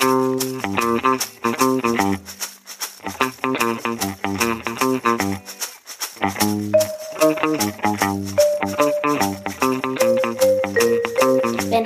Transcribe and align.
Wenn 0.00 0.08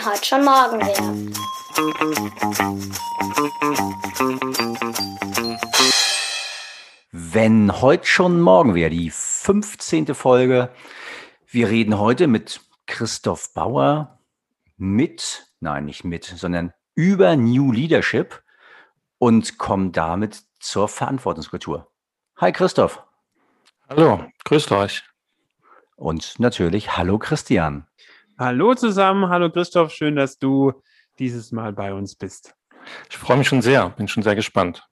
heute 0.05 0.25
schon 0.25 0.45
morgen 0.45 0.81
wäre. 0.81 1.13
Wenn 7.11 7.81
heute 7.81 8.07
schon 8.07 8.41
morgen 8.41 8.77
wäre, 8.77 8.91
die 8.91 9.11
15. 9.11 10.15
Folge. 10.15 10.71
Wir 11.49 11.69
reden 11.69 11.99
heute 11.99 12.29
mit 12.29 12.61
Christoph 12.87 13.53
Bauer 13.55 14.21
mit, 14.77 15.49
nein, 15.59 15.87
nicht 15.87 16.05
mit, 16.05 16.25
sondern 16.25 16.73
über 16.95 17.37
New 17.37 17.73
Leadership 17.73 18.43
und 19.19 19.59
kommen 19.59 19.93
damit 19.93 20.43
zur 20.61 20.89
Verantwortungskultur. 20.89 21.91
Hi 22.37 22.53
Christoph. 22.53 23.03
Hallo, 23.89 24.25
grüßt 24.45 24.73
euch. 24.73 25.03
Und 25.97 26.39
natürlich 26.41 26.97
hallo 26.97 27.19
Christian. 27.19 27.87
Hallo 28.39 28.75
zusammen, 28.75 29.29
hallo 29.29 29.51
Christoph, 29.51 29.93
schön, 29.93 30.17
dass 30.17 30.39
du 30.39 30.73
dieses 31.19 31.53
Mal 31.53 31.73
bei 31.73 31.95
uns 31.95 32.17
bist. 32.17 32.55
Ich 33.09 33.17
freue 33.17 33.37
mich 33.37 33.49
schon 33.49 33.63
sehr, 33.63 33.91
bin 33.91 34.09
schon 34.09 34.23
sehr 34.23 34.35
gespannt. 34.35 34.87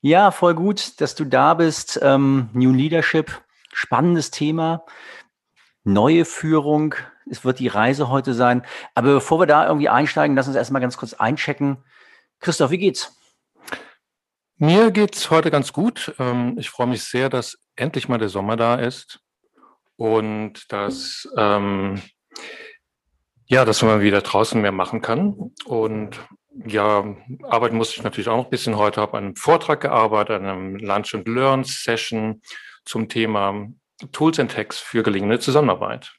Ja, 0.00 0.30
voll 0.30 0.54
gut, 0.54 1.00
dass 1.00 1.14
du 1.14 1.24
da 1.24 1.54
bist. 1.54 1.98
Ähm, 2.02 2.50
New 2.52 2.72
Leadership, 2.72 3.42
spannendes 3.72 4.30
Thema. 4.30 4.84
Neue 5.82 6.26
Führung, 6.26 6.94
es 7.30 7.44
wird 7.44 7.58
die 7.58 7.68
Reise 7.68 8.08
heute 8.08 8.34
sein. 8.34 8.64
Aber 8.94 9.14
bevor 9.14 9.40
wir 9.40 9.46
da 9.46 9.66
irgendwie 9.66 9.88
einsteigen, 9.88 10.36
lass 10.36 10.46
uns 10.46 10.56
erstmal 10.56 10.82
ganz 10.82 10.96
kurz 10.96 11.14
einchecken. 11.14 11.78
Christoph, 12.40 12.70
wie 12.70 12.78
geht's? 12.78 13.16
Mir 14.56 14.90
geht's 14.90 15.30
heute 15.30 15.50
ganz 15.50 15.72
gut. 15.72 16.14
Ähm, 16.18 16.56
ich 16.58 16.70
freue 16.70 16.86
mich 16.86 17.04
sehr, 17.04 17.28
dass 17.28 17.58
endlich 17.76 18.08
mal 18.08 18.18
der 18.18 18.28
Sommer 18.28 18.56
da 18.56 18.76
ist 18.76 19.20
und 19.96 20.72
dass 20.72 21.28
ähm, 21.36 22.00
ja, 23.46 23.64
dass 23.64 23.82
man 23.82 24.00
wieder 24.00 24.20
draußen 24.20 24.60
mehr 24.60 24.72
machen 24.72 25.00
kann. 25.00 25.52
Und 25.64 26.18
ja, 26.66 27.04
arbeiten 27.42 27.76
musste 27.76 27.96
ich 27.96 28.02
natürlich 28.02 28.28
auch 28.28 28.36
noch 28.36 28.44
ein 28.44 28.50
bisschen 28.50 28.76
heute, 28.76 29.00
habe 29.00 29.18
an 29.18 29.24
einem 29.24 29.36
Vortrag 29.36 29.80
gearbeitet, 29.80 30.40
an 30.40 30.46
einem 30.46 30.76
Lunch 30.76 31.14
and 31.14 31.28
Learn 31.28 31.64
Session 31.64 32.42
zum 32.84 33.08
Thema 33.08 33.68
Tools 34.12 34.38
and 34.38 34.56
Hacks 34.56 34.78
für 34.78 35.02
gelingende 35.02 35.38
Zusammenarbeit. 35.40 36.14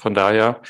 Von 0.00 0.14
daher 0.14 0.62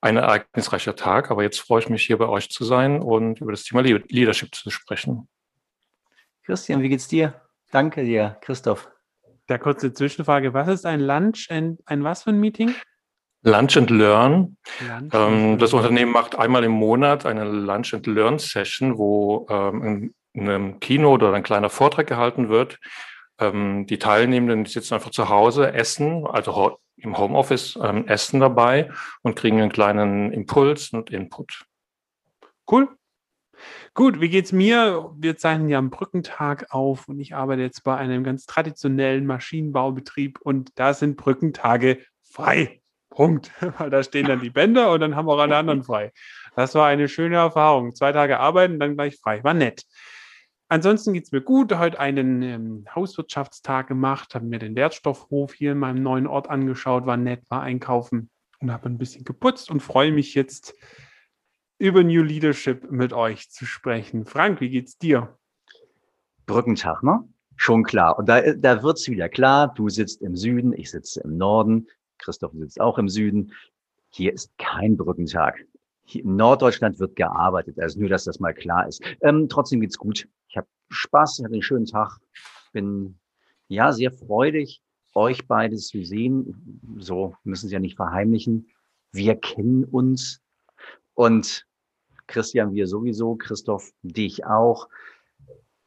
ein 0.00 0.16
ereignisreicher 0.16 0.96
Tag, 0.96 1.30
aber 1.30 1.42
jetzt 1.42 1.60
freue 1.60 1.80
ich 1.80 1.88
mich 1.88 2.04
hier 2.04 2.18
bei 2.18 2.28
euch 2.28 2.50
zu 2.50 2.64
sein 2.64 3.00
und 3.00 3.40
über 3.40 3.52
das 3.52 3.62
Thema 3.62 3.80
Leadership 3.82 4.54
zu 4.54 4.70
sprechen. 4.70 5.28
Christian, 6.44 6.82
wie 6.82 6.90
geht's 6.90 7.08
dir? 7.08 7.40
Danke 7.70 8.04
dir, 8.04 8.36
Christoph. 8.42 8.90
Da 9.46 9.58
kurze 9.58 9.92
Zwischenfrage. 9.92 10.52
Was 10.52 10.68
ist 10.68 10.86
ein 10.86 11.00
Lunch 11.00 11.50
and 11.50 11.80
ein 11.86 12.04
was 12.04 12.24
für 12.24 12.30
ein 12.30 12.40
Meeting? 12.40 12.74
Lunch 13.42 13.76
and 13.76 13.90
Learn. 13.90 14.56
Lunch 14.86 15.14
ähm, 15.14 15.58
das 15.58 15.72
Unternehmen 15.72 16.12
macht 16.12 16.36
einmal 16.36 16.64
im 16.64 16.72
Monat 16.72 17.26
eine 17.26 17.44
Lunch 17.44 17.94
and 17.94 18.06
Learn 18.06 18.38
Session, 18.38 18.98
wo 18.98 19.46
ähm, 19.50 20.14
in 20.32 20.48
einem 20.48 20.80
Keynote 20.80 21.26
oder 21.26 21.36
ein 21.36 21.42
kleiner 21.42 21.70
Vortrag 21.70 22.06
gehalten 22.06 22.48
wird. 22.48 22.78
Ähm, 23.38 23.86
die 23.86 23.98
Teilnehmenden 23.98 24.66
sitzen 24.66 24.94
einfach 24.94 25.10
zu 25.10 25.28
Hause, 25.28 25.72
essen, 25.72 26.26
also 26.26 26.78
im 26.96 27.18
Homeoffice 27.18 27.78
ähm, 27.82 28.06
essen 28.06 28.40
dabei 28.40 28.90
und 29.22 29.36
kriegen 29.36 29.60
einen 29.60 29.72
kleinen 29.72 30.32
Impuls 30.32 30.90
und 30.90 31.10
Input. 31.10 31.64
Cool. 32.70 32.88
Gut, 33.94 34.20
wie 34.20 34.28
geht's 34.28 34.52
mir? 34.52 35.12
Wir 35.16 35.36
zeichnen 35.36 35.68
ja 35.68 35.78
am 35.78 35.90
Brückentag 35.90 36.66
auf 36.70 37.08
und 37.08 37.20
ich 37.20 37.34
arbeite 37.34 37.62
jetzt 37.62 37.84
bei 37.84 37.96
einem 37.96 38.24
ganz 38.24 38.46
traditionellen 38.46 39.26
Maschinenbaubetrieb 39.26 40.40
und 40.40 40.70
da 40.78 40.94
sind 40.94 41.16
Brückentage 41.16 41.98
frei. 42.22 42.80
Punkt. 43.10 43.52
Weil 43.78 43.90
da 43.90 44.02
stehen 44.02 44.26
dann 44.26 44.40
die 44.40 44.50
Bänder 44.50 44.90
und 44.90 45.00
dann 45.00 45.14
haben 45.14 45.28
auch 45.28 45.38
alle 45.38 45.56
anderen 45.56 45.84
frei. 45.84 46.12
Das 46.56 46.74
war 46.74 46.86
eine 46.86 47.08
schöne 47.08 47.36
Erfahrung. 47.36 47.94
Zwei 47.94 48.12
Tage 48.12 48.40
arbeiten, 48.40 48.80
dann 48.80 48.96
gleich 48.96 49.18
frei. 49.18 49.42
War 49.44 49.54
nett. 49.54 49.84
Ansonsten 50.68 51.12
geht 51.12 51.24
es 51.24 51.32
mir 51.32 51.42
gut. 51.42 51.76
Heute 51.76 52.00
einen 52.00 52.42
ähm, 52.42 52.84
Hauswirtschaftstag 52.94 53.86
gemacht, 53.88 54.34
habe 54.34 54.46
mir 54.46 54.58
den 54.58 54.74
Wertstoffhof 54.74 55.52
hier 55.54 55.72
in 55.72 55.78
meinem 55.78 56.02
neuen 56.02 56.26
Ort 56.26 56.48
angeschaut, 56.48 57.06
war 57.06 57.16
nett, 57.16 57.42
war 57.50 57.62
einkaufen 57.62 58.30
und 58.60 58.72
habe 58.72 58.88
ein 58.88 58.98
bisschen 58.98 59.24
geputzt 59.24 59.70
und 59.70 59.80
freue 59.80 60.10
mich 60.10 60.34
jetzt 60.34 60.74
über 61.78 62.02
New 62.02 62.22
Leadership 62.22 62.90
mit 62.90 63.12
euch 63.12 63.50
zu 63.50 63.66
sprechen. 63.66 64.24
Frank, 64.24 64.60
wie 64.60 64.70
geht's 64.70 64.96
dir? 64.96 65.36
Brückentag, 66.46 67.02
ne? 67.02 67.28
Schon 67.56 67.84
klar. 67.84 68.18
Und 68.18 68.28
da, 68.28 68.40
da 68.54 68.82
wird's 68.82 69.08
wieder 69.08 69.28
klar. 69.28 69.72
Du 69.74 69.88
sitzt 69.88 70.22
im 70.22 70.34
Süden, 70.34 70.72
ich 70.72 70.90
sitze 70.90 71.20
im 71.20 71.36
Norden. 71.36 71.88
Christoph 72.18 72.52
sitzt 72.54 72.80
auch 72.80 72.98
im 72.98 73.08
Süden. 73.08 73.52
Hier 74.10 74.32
ist 74.32 74.56
kein 74.58 74.96
Brückentag. 74.96 75.64
Hier 76.04 76.24
in 76.24 76.36
Norddeutschland 76.36 76.98
wird 76.98 77.16
gearbeitet, 77.16 77.78
also 77.80 78.00
nur, 78.00 78.08
dass 78.08 78.24
das 78.24 78.38
mal 78.38 78.54
klar 78.54 78.86
ist. 78.86 79.02
Ähm, 79.20 79.48
trotzdem 79.48 79.80
geht's 79.80 79.98
gut. 79.98 80.28
Ich 80.54 80.58
habe 80.58 80.68
Spaß, 80.88 81.40
ich 81.40 81.44
hatte 81.44 81.54
einen 81.54 81.62
schönen 81.62 81.86
Tag. 81.86 82.20
Bin 82.72 83.18
ja 83.66 83.92
sehr 83.92 84.12
freudig, 84.12 84.80
euch 85.12 85.48
beide 85.48 85.74
zu 85.74 86.04
sehen. 86.04 86.80
So 86.98 87.34
müssen 87.42 87.68
Sie 87.68 87.74
ja 87.74 87.80
nicht 87.80 87.96
verheimlichen. 87.96 88.68
Wir 89.10 89.34
kennen 89.34 89.82
uns 89.84 90.40
und 91.14 91.66
Christian, 92.28 92.72
wir 92.72 92.86
sowieso, 92.86 93.34
Christoph, 93.34 93.90
dich 94.02 94.46
auch. 94.46 94.88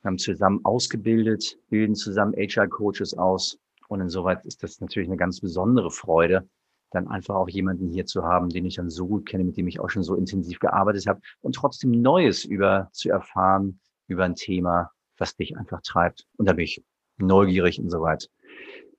Wir 0.01 0.09
haben 0.09 0.17
zusammen 0.17 0.59
ausgebildet, 0.65 1.57
bilden 1.69 1.95
zusammen 1.95 2.33
HR-Coaches 2.33 3.17
aus. 3.17 3.57
Und 3.87 4.01
insoweit 4.01 4.45
ist 4.45 4.63
das 4.63 4.81
natürlich 4.81 5.07
eine 5.07 5.17
ganz 5.17 5.39
besondere 5.39 5.91
Freude, 5.91 6.45
dann 6.91 7.07
einfach 7.07 7.35
auch 7.35 7.47
jemanden 7.47 7.87
hier 7.87 8.05
zu 8.05 8.23
haben, 8.23 8.49
den 8.49 8.65
ich 8.65 8.75
dann 8.75 8.89
so 8.89 9.07
gut 9.07 9.25
kenne, 9.25 9.45
mit 9.45 9.55
dem 9.55 9.67
ich 9.69 9.79
auch 9.79 9.89
schon 9.89 10.03
so 10.03 10.15
intensiv 10.15 10.59
gearbeitet 10.59 11.07
habe 11.07 11.21
und 11.39 11.55
trotzdem 11.55 11.91
Neues 11.91 12.43
über 12.43 12.89
zu 12.91 13.09
erfahren 13.09 13.79
über 14.07 14.25
ein 14.25 14.35
Thema, 14.35 14.91
was 15.17 15.35
dich 15.35 15.57
einfach 15.57 15.81
treibt. 15.81 16.25
Und 16.37 16.47
da 16.47 16.53
bin 16.53 16.65
ich 16.65 16.83
neugierig 17.17 17.79
und 17.79 17.89
so 17.89 18.01
weiter. 18.01 18.27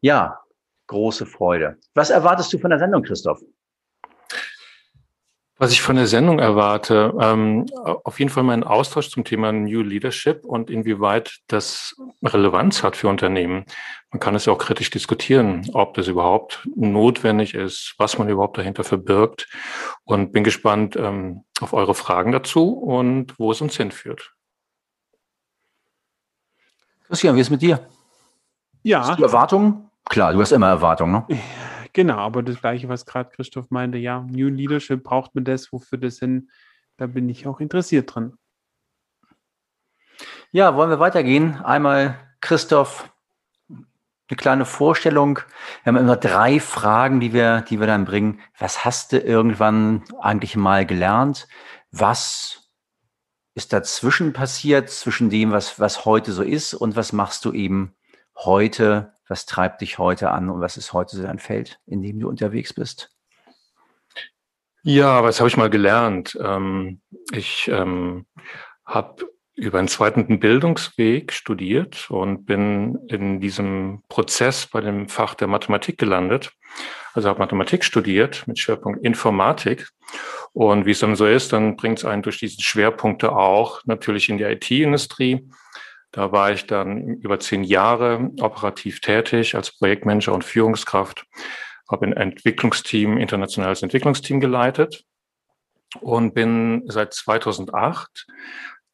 Ja, 0.01 0.41
große 0.87 1.27
Freude. 1.27 1.79
Was 1.95 2.11
erwartest 2.11 2.53
du 2.53 2.59
von 2.59 2.71
der 2.71 2.79
Sendung, 2.79 3.03
Christoph? 3.03 3.41
Was 5.61 5.73
ich 5.73 5.83
von 5.83 5.97
der 5.97 6.07
Sendung 6.07 6.39
erwarte, 6.39 7.13
ähm, 7.21 7.67
auf 8.05 8.21
jeden 8.21 8.31
Fall 8.31 8.45
meinen 8.45 8.63
Austausch 8.63 9.11
zum 9.11 9.25
Thema 9.25 9.51
New 9.51 9.83
Leadership 9.83 10.45
und 10.45 10.71
inwieweit 10.71 11.39
das 11.49 11.97
Relevanz 12.23 12.85
hat 12.85 12.95
für 12.95 13.09
Unternehmen. 13.09 13.65
Man 14.13 14.21
kann 14.21 14.37
es 14.37 14.47
ja 14.47 14.53
auch 14.53 14.59
kritisch 14.59 14.91
diskutieren, 14.91 15.69
ob 15.73 15.95
das 15.95 16.07
überhaupt 16.07 16.69
notwendig 16.77 17.55
ist, 17.55 17.95
was 17.99 18.19
man 18.19 18.29
überhaupt 18.29 18.57
dahinter 18.57 18.85
verbirgt. 18.85 19.49
Und 20.05 20.31
bin 20.31 20.45
gespannt 20.45 20.95
ähm, 20.95 21.43
auf 21.61 21.73
eure 21.73 21.95
Fragen 21.95 22.31
dazu 22.31 22.75
und 22.75 23.37
wo 23.37 23.51
es 23.51 23.61
uns 23.61 23.77
hinführt. 23.77 24.35
Christian, 27.09 27.35
wie 27.37 27.41
ist 27.41 27.47
es 27.47 27.51
mit 27.51 27.63
dir? 27.63 27.81
Ja. 28.83 29.07
Hast 29.07 29.19
du 29.19 29.25
Erwartungen? 29.25 29.91
Klar, 30.05 30.35
du 30.35 30.41
hast 30.41 30.53
immer 30.53 30.69
Erwartungen, 30.69 31.25
ne? 31.29 31.39
Genau, 31.95 32.19
aber 32.19 32.43
das 32.43 32.61
Gleiche, 32.61 32.89
was 32.91 33.07
gerade 33.07 33.31
Christoph 33.31 33.71
meinte, 33.71 33.97
ja, 33.97 34.21
New 34.31 34.49
Leadership 34.49 35.03
braucht 35.03 35.35
man 35.35 35.45
das, 35.45 35.73
wofür 35.73 35.99
das 35.99 36.19
hin, 36.19 36.51
da 36.99 37.07
bin 37.07 37.29
ich 37.31 37.47
auch 37.47 37.61
interessiert 37.61 38.15
dran. 38.15 38.35
Ja, 40.51 40.77
wollen 40.77 40.91
wir 40.91 41.01
weitergehen? 41.01 41.57
Einmal 41.65 42.19
Christoph, 42.43 43.11
eine 43.71 44.37
kleine 44.37 44.67
Vorstellung. 44.67 45.41
Wir 45.83 45.93
haben 45.93 45.97
immer 45.97 46.17
drei 46.17 46.61
Fragen, 46.61 47.21
die 47.21 47.33
wir, 47.33 47.63
die 47.63 47.81
wir 47.81 47.87
dann 47.87 48.05
bringen. 48.05 48.41
Was 48.59 48.85
hast 48.85 49.13
du 49.13 49.19
irgendwann 49.19 50.05
eigentlich 50.21 50.57
mal 50.57 50.85
gelernt? 50.85 51.49
Was 51.91 52.68
ist 53.59 53.73
dazwischen 53.73 54.33
passiert, 54.33 54.89
zwischen 54.89 55.29
dem, 55.29 55.53
was, 55.53 55.79
was 55.79 56.05
heute 56.05 56.33
so 56.33 56.43
ist 56.43 56.73
und 56.73 56.97
was 56.97 57.13
machst 57.13 57.45
du 57.45 57.53
eben 57.53 57.95
heute 58.37 59.13
was 59.29 59.47
treibt 59.47 59.83
dich 59.83 59.99
heute 59.99 60.31
an 60.31 60.49
und 60.49 60.61
was 60.61 60.77
ist 60.77 60.93
heute 60.93 61.17
so 61.17 61.23
dein 61.23 61.39
Feld, 61.39 61.79
in 61.87 62.03
dem 62.03 62.19
du 62.21 62.29
unterwegs 62.29 62.73
bist? 62.73 63.11
Ja, 64.83 65.23
was 65.23 65.41
habe 65.41 65.49
ich 65.49 65.57
mal 65.57 65.71
gelernt? 65.71 66.39
Ähm, 66.41 67.01
ich 67.33 67.69
ähm, 67.69 68.27
habe 68.87 69.29
über 69.55 69.79
einen 69.79 69.89
zweiten 69.89 70.39
Bildungsweg 70.39 71.33
studiert 71.33 72.11
und 72.11 72.47
bin 72.47 72.97
in 73.09 73.41
diesem 73.41 74.03
Prozess 74.09 74.67
bei 74.67 74.81
dem 74.81 75.09
Fach 75.09 75.35
der 75.35 75.49
Mathematik 75.49 75.99
gelandet. 75.99 76.53
Also 77.13 77.29
habe 77.29 77.41
Mathematik 77.41 77.85
studiert 77.85 78.47
mit 78.47 78.59
Schwerpunkt 78.59 79.05
Informatik. 79.05 79.89
Und 80.53 80.87
wie 80.87 80.91
es 80.91 81.01
dann 81.01 81.17
so 81.17 81.27
ist, 81.27 81.53
dann 81.53 81.77
bringt 81.77 81.99
es 81.99 82.05
einen 82.05 82.23
durch 82.23 82.39
diese 82.39 82.61
Schwerpunkte 82.63 83.33
auch 83.33 83.83
natürlich 83.85 84.29
in 84.29 84.39
die 84.39 84.45
IT-Industrie. 84.45 85.49
Da 86.11 86.33
war 86.33 86.53
ich 86.53 86.67
dann 86.67 87.19
über 87.19 87.39
zehn 87.39 87.65
Jahre 87.65 88.31
operativ 88.41 89.01
tätig 89.01 89.55
als 89.55 89.77
Projektmanager 89.77 90.33
und 90.33 90.45
Führungskraft, 90.45 91.27
habe 91.91 92.07
ein 92.07 92.13
Entwicklungsteam, 92.15 93.19
internationales 93.19 93.83
Entwicklungsteam 93.83 94.41
geleitet 94.41 95.05
und 96.01 96.35
bin 96.35 96.83
seit 96.87 97.15
2008 97.15 98.27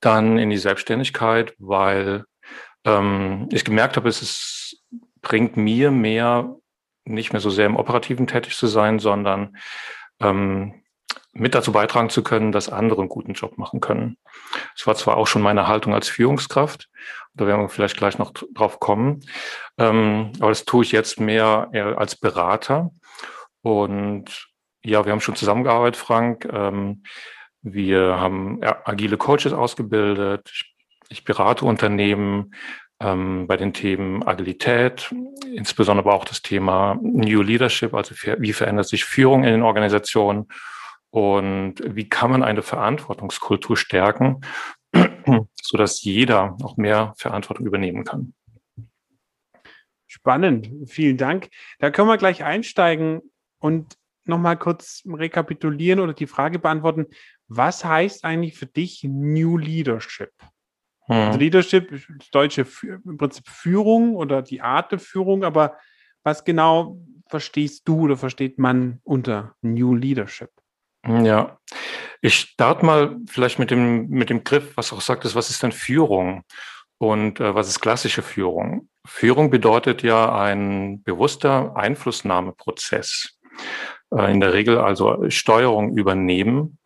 dann 0.00 0.38
in 0.38 0.50
die 0.50 0.58
Selbstständigkeit, 0.58 1.54
weil 1.58 2.24
ähm, 2.84 3.48
ich 3.50 3.64
gemerkt 3.64 3.96
habe, 3.96 4.08
es 4.08 4.22
ist, 4.22 4.82
bringt 5.22 5.56
mir 5.56 5.90
mehr, 5.90 6.56
nicht 7.04 7.32
mehr 7.32 7.40
so 7.40 7.50
sehr 7.50 7.66
im 7.66 7.76
Operativen 7.76 8.26
tätig 8.26 8.56
zu 8.56 8.66
sein, 8.66 8.98
sondern 8.98 9.56
ähm, 10.20 10.83
mit 11.34 11.54
dazu 11.54 11.72
beitragen 11.72 12.10
zu 12.10 12.22
können, 12.22 12.52
dass 12.52 12.68
andere 12.68 13.00
einen 13.00 13.08
guten 13.08 13.32
Job 13.32 13.58
machen 13.58 13.80
können. 13.80 14.16
Das 14.76 14.86
war 14.86 14.94
zwar 14.94 15.16
auch 15.16 15.26
schon 15.26 15.42
meine 15.42 15.66
Haltung 15.66 15.94
als 15.94 16.08
Führungskraft, 16.08 16.88
da 17.34 17.46
werden 17.46 17.60
wir 17.60 17.68
vielleicht 17.68 17.96
gleich 17.96 18.18
noch 18.18 18.32
drauf 18.32 18.78
kommen, 18.80 19.20
ähm, 19.78 20.32
aber 20.38 20.50
das 20.50 20.64
tue 20.64 20.84
ich 20.84 20.92
jetzt 20.92 21.18
mehr 21.20 21.68
als 21.98 22.16
Berater. 22.16 22.90
Und 23.62 24.48
ja, 24.84 25.04
wir 25.04 25.12
haben 25.12 25.20
schon 25.20 25.34
zusammengearbeitet, 25.34 25.96
Frank. 25.96 26.46
Ähm, 26.52 27.02
wir 27.62 28.20
haben 28.20 28.60
agile 28.62 29.16
Coaches 29.16 29.52
ausgebildet. 29.52 30.48
Ich, 30.52 30.74
ich 31.08 31.24
berate 31.24 31.64
Unternehmen 31.64 32.54
ähm, 33.00 33.46
bei 33.46 33.56
den 33.56 33.72
Themen 33.72 34.22
Agilität, 34.22 35.12
insbesondere 35.46 36.06
aber 36.06 36.16
auch 36.16 36.26
das 36.26 36.42
Thema 36.42 36.98
New 37.02 37.42
Leadership, 37.42 37.94
also 37.94 38.14
wie 38.14 38.52
verändert 38.52 38.86
sich 38.86 39.04
Führung 39.04 39.44
in 39.44 39.50
den 39.50 39.62
Organisationen 39.62 40.48
und 41.14 41.76
wie 41.84 42.08
kann 42.08 42.32
man 42.32 42.42
eine 42.42 42.62
Verantwortungskultur 42.62 43.76
stärken, 43.76 44.40
so 45.62 45.78
dass 45.78 46.02
jeder 46.02 46.56
auch 46.60 46.76
mehr 46.76 47.14
Verantwortung 47.18 47.66
übernehmen 47.66 48.02
kann. 48.02 48.34
Spannend, 50.08 50.72
vielen 50.86 51.16
Dank. 51.16 51.50
Da 51.78 51.92
können 51.92 52.08
wir 52.08 52.16
gleich 52.16 52.42
einsteigen 52.42 53.22
und 53.60 53.96
nochmal 54.24 54.58
kurz 54.58 55.04
rekapitulieren 55.06 56.00
oder 56.00 56.14
die 56.14 56.26
Frage 56.26 56.58
beantworten. 56.58 57.06
Was 57.46 57.84
heißt 57.84 58.24
eigentlich 58.24 58.58
für 58.58 58.66
dich 58.66 59.04
New 59.04 59.56
Leadership? 59.56 60.32
Hm. 61.06 61.14
Also 61.14 61.38
Leadership, 61.38 62.08
deutsche 62.32 62.66
im 63.04 63.18
Prinzip 63.18 63.46
Führung 63.46 64.16
oder 64.16 64.42
die 64.42 64.62
Art 64.62 64.90
der 64.90 64.98
Führung, 64.98 65.44
aber 65.44 65.78
was 66.24 66.42
genau 66.42 66.98
verstehst 67.28 67.86
du 67.86 68.00
oder 68.00 68.16
versteht 68.16 68.58
man 68.58 68.98
unter 69.04 69.54
New 69.62 69.94
Leadership? 69.94 70.50
Ja, 71.06 71.58
ich 72.22 72.36
starte 72.36 72.86
mal 72.86 73.16
vielleicht 73.28 73.58
mit 73.58 73.70
dem, 73.70 74.08
mit 74.08 74.30
dem 74.30 74.44
Griff, 74.44 74.76
was 74.76 74.92
auch 74.92 75.00
sagt, 75.00 75.24
ist, 75.24 75.34
was 75.34 75.50
ist 75.50 75.62
denn 75.62 75.72
Führung 75.72 76.44
und 76.98 77.40
äh, 77.40 77.54
was 77.54 77.68
ist 77.68 77.80
klassische 77.80 78.22
Führung? 78.22 78.88
Führung 79.06 79.50
bedeutet 79.50 80.02
ja 80.02 80.34
ein 80.34 81.02
bewusster 81.02 81.76
Einflussnahmeprozess. 81.76 83.38
Äh, 84.14 84.32
in 84.32 84.40
der 84.40 84.52
Regel 84.52 84.78
also 84.78 85.28
Steuerung 85.28 85.96
übernehmen. 85.96 86.78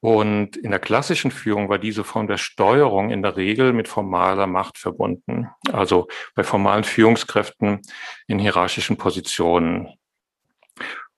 Und 0.00 0.56
in 0.56 0.70
der 0.70 0.78
klassischen 0.78 1.32
Führung 1.32 1.68
war 1.68 1.78
diese 1.78 2.04
Form 2.04 2.28
der 2.28 2.36
Steuerung 2.36 3.10
in 3.10 3.22
der 3.22 3.36
Regel 3.36 3.72
mit 3.72 3.88
formaler 3.88 4.46
Macht 4.46 4.78
verbunden. 4.78 5.48
Also 5.72 6.06
bei 6.36 6.44
formalen 6.44 6.84
Führungskräften 6.84 7.80
in 8.28 8.38
hierarchischen 8.38 8.96
Positionen. 8.96 9.88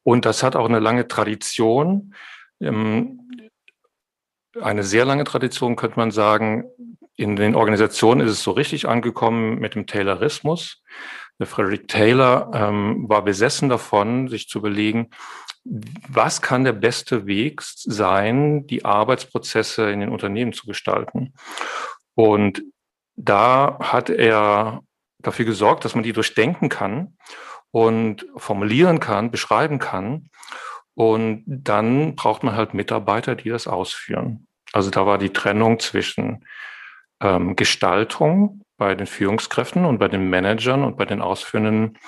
Und 0.02 0.25
das 0.25 0.43
hat 0.43 0.56
auch 0.56 0.69
eine 0.69 0.79
lange 0.79 1.08
Tradition, 1.08 2.14
ähm, 2.61 3.31
eine 4.61 4.82
sehr 4.82 5.05
lange 5.05 5.25
Tradition, 5.25 5.76
könnte 5.76 5.99
man 5.99 6.11
sagen. 6.11 6.64
In 7.17 7.37
den 7.37 7.55
Organisationen 7.55 8.26
ist 8.26 8.32
es 8.32 8.43
so 8.43 8.52
richtig 8.52 8.88
angekommen 8.88 9.58
mit 9.58 9.75
dem 9.75 9.87
Taylorismus. 9.87 10.82
Der 11.38 11.47
Frederick 11.47 11.88
Taylor 11.88 12.50
ähm, 12.55 13.08
war 13.08 13.23
besessen 13.23 13.69
davon, 13.69 14.29
sich 14.29 14.49
zu 14.49 14.58
überlegen, 14.58 15.11
was 15.64 16.41
kann 16.41 16.64
der 16.64 16.73
beste 16.73 17.26
Weg 17.26 17.61
sein, 17.62 18.67
die 18.67 18.85
Arbeitsprozesse 18.85 19.91
in 19.91 20.00
den 20.00 20.08
Unternehmen 20.08 20.53
zu 20.53 20.67
gestalten. 20.67 21.35
Und 22.14 22.62
da 23.17 23.79
hat 23.81 24.08
er 24.08 24.81
dafür 25.19 25.44
gesorgt, 25.44 25.85
dass 25.85 25.94
man 25.94 26.05
die 26.05 26.14
durchdenken 26.14 26.69
kann 26.70 27.17
und 27.70 28.26
formulieren 28.37 29.00
kann, 29.00 29.31
beschreiben 29.31 29.78
kann. 29.78 30.31
Und 30.94 31.44
dann 31.46 32.17
braucht 32.17 32.43
man 32.43 32.56
halt 32.56 32.75
Mitarbeiter, 32.75 33.34
die 33.34 33.49
das 33.49 33.67
ausführen. 33.67 34.46
Also 34.72 34.90
da 34.90 35.06
war 35.06 35.19
die 35.19 35.32
Trennung 35.32 35.78
zwischen 35.78 36.44
ähm, 37.20 37.56
Gestaltung 37.56 38.62
bei 38.76 38.94
den 38.94 39.06
Führungskräften 39.06 39.84
und 39.84 39.99
bei 39.99 40.08
den 40.08 40.31
Managern 40.31 40.84
und 40.84 40.96
bei 40.96 41.05
den 41.05 41.20
ausführenden 41.20 41.99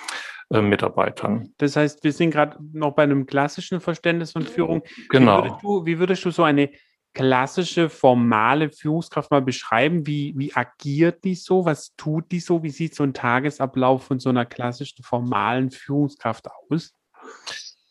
äh, 0.51 0.61
Mitarbeitern. 0.61 1.53
Das 1.59 1.77
heißt, 1.77 2.05
wir 2.05 2.13
sind 2.13 2.31
gerade 2.31 2.59
noch 2.73 2.93
bei 2.93 3.03
einem 3.03 3.27
klassischen 3.27 3.81
Verständnis 3.81 4.33
von 4.33 4.43
Führung. 4.43 4.83
Genau. 5.11 5.39
Wie 5.39 5.49
würdest 5.49 5.63
du, 5.63 5.87
wie 5.87 5.99
würdest 5.99 6.25
du 6.25 6.31
so 6.31 6.43
eine 6.43 6.71
klassische, 7.15 7.89
formale 7.89 8.71
Führungskraft 8.71 9.31
mal 9.31 9.43
beschreiben? 9.43 10.07
Wie, 10.07 10.35
wie 10.37 10.55
agiert 10.55 11.25
die 11.25 11.35
so? 11.35 11.65
Was 11.65 11.95
tut 11.97 12.31
die 12.33 12.41
so? 12.41 12.63
Wie 12.63 12.71
sieht 12.71 12.95
so 12.95 13.03
ein 13.03 13.15
Tagesablauf 13.15 14.05
von 14.05 14.19
so 14.19 14.31
einer 14.31 14.47
klassischen, 14.47 15.03
formalen 15.03 15.71
Führungskraft 15.71 16.49
aus? 16.71 16.95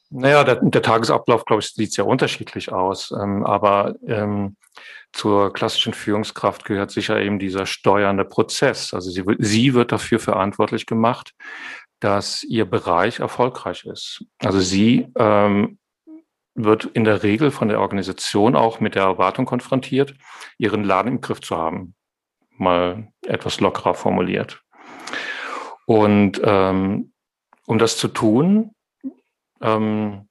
Naja, 0.10 0.44
der, 0.44 0.56
der 0.56 0.82
Tagesablauf, 0.82 1.46
glaube 1.46 1.62
ich, 1.62 1.70
sieht 1.70 1.94
sehr 1.94 2.06
unterschiedlich 2.06 2.72
aus. 2.72 3.12
Ähm, 3.12 3.46
aber 3.46 3.96
ähm, 4.06 4.58
zur 5.14 5.54
klassischen 5.54 5.94
Führungskraft 5.94 6.66
gehört 6.66 6.92
sicher 6.92 7.20
eben 7.20 7.40
dieser 7.40 7.66
steuernde 7.66 8.26
Prozess. 8.26 8.94
Also 8.94 9.10
sie, 9.10 9.24
sie 9.40 9.74
wird 9.74 9.92
dafür 9.92 10.20
verantwortlich 10.20 10.86
gemacht, 10.86 11.34
dass 12.02 12.44
ihr 12.44 12.66
Bereich 12.66 13.20
erfolgreich 13.20 13.86
ist. 13.86 14.26
Also 14.40 14.60
sie 14.60 15.08
ähm, 15.18 15.78
wird 16.56 16.86
in 16.86 17.04
der 17.04 17.24
Regel 17.24 17.52
von 17.52 17.70
der 17.70 17.80
Organisation 17.80 18.56
auch 18.56 18.80
mit 18.80 18.96
der 18.96 19.04
Erwartung 19.04 19.46
konfrontiert, 19.46 20.16
ihren 20.58 20.84
Laden 20.84 21.14
im 21.14 21.22
Griff 21.22 21.42
zu 21.42 21.58
haben. 21.58 21.96
Mal 22.58 23.12
etwas 23.26 23.60
lockerer 23.60 23.94
formuliert. 23.94 24.62
Und 25.86 26.42
ähm, 26.44 27.14
um 27.66 27.78
das 27.78 27.98
zu 27.98 28.08
tun, 28.08 28.72
ähm, 29.62 30.28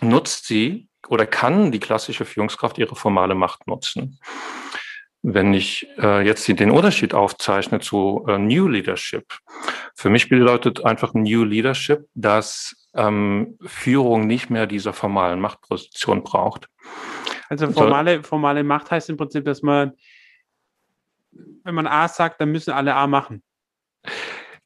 nutzt 0.00 0.46
sie 0.46 0.88
oder 1.08 1.26
kann 1.26 1.72
die 1.72 1.80
klassische 1.80 2.24
Führungskraft 2.24 2.78
ihre 2.78 2.96
formale 2.96 3.34
Macht 3.34 3.66
nutzen. 3.66 4.18
Wenn 5.22 5.54
ich 5.54 5.86
äh, 5.98 6.24
jetzt 6.24 6.46
den 6.46 6.70
Unterschied 6.70 7.14
aufzeichne 7.14 7.80
zu 7.80 8.24
äh, 8.28 8.38
New 8.38 8.68
Leadership, 8.68 9.38
für 9.94 10.10
mich 10.10 10.28
bedeutet 10.28 10.84
einfach 10.84 11.14
New 11.14 11.44
Leadership, 11.44 12.06
dass 12.14 12.83
ähm, 12.94 13.58
Führung 13.64 14.26
nicht 14.26 14.50
mehr 14.50 14.66
dieser 14.66 14.92
formalen 14.92 15.40
Machtposition 15.40 16.22
braucht. 16.22 16.68
Also 17.48 17.70
formale, 17.70 18.22
formale 18.22 18.64
Macht 18.64 18.90
heißt 18.90 19.10
im 19.10 19.16
Prinzip, 19.16 19.44
dass 19.44 19.62
man, 19.62 19.92
wenn 21.32 21.74
man 21.74 21.86
A 21.86 22.08
sagt, 22.08 22.40
dann 22.40 22.52
müssen 22.52 22.72
alle 22.72 22.94
A 22.94 23.06
machen. 23.06 23.42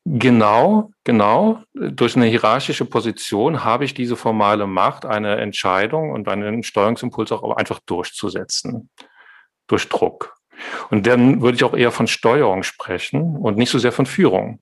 Genau, 0.04 0.90
genau. 1.04 1.62
Durch 1.74 2.16
eine 2.16 2.26
hierarchische 2.26 2.86
Position 2.86 3.62
habe 3.62 3.84
ich 3.84 3.92
diese 3.92 4.16
formale 4.16 4.66
Macht, 4.66 5.04
eine 5.04 5.36
Entscheidung 5.36 6.12
und 6.12 6.28
einen 6.28 6.62
Steuerungsimpuls 6.62 7.30
auch 7.32 7.56
einfach 7.56 7.80
durchzusetzen. 7.80 8.88
Durch 9.66 9.86
Druck. 9.88 10.37
Und 10.90 11.06
dann 11.06 11.40
würde 11.40 11.56
ich 11.56 11.64
auch 11.64 11.74
eher 11.74 11.92
von 11.92 12.06
Steuerung 12.06 12.62
sprechen 12.62 13.36
und 13.36 13.56
nicht 13.56 13.70
so 13.70 13.78
sehr 13.78 13.92
von 13.92 14.06
Führung. 14.06 14.60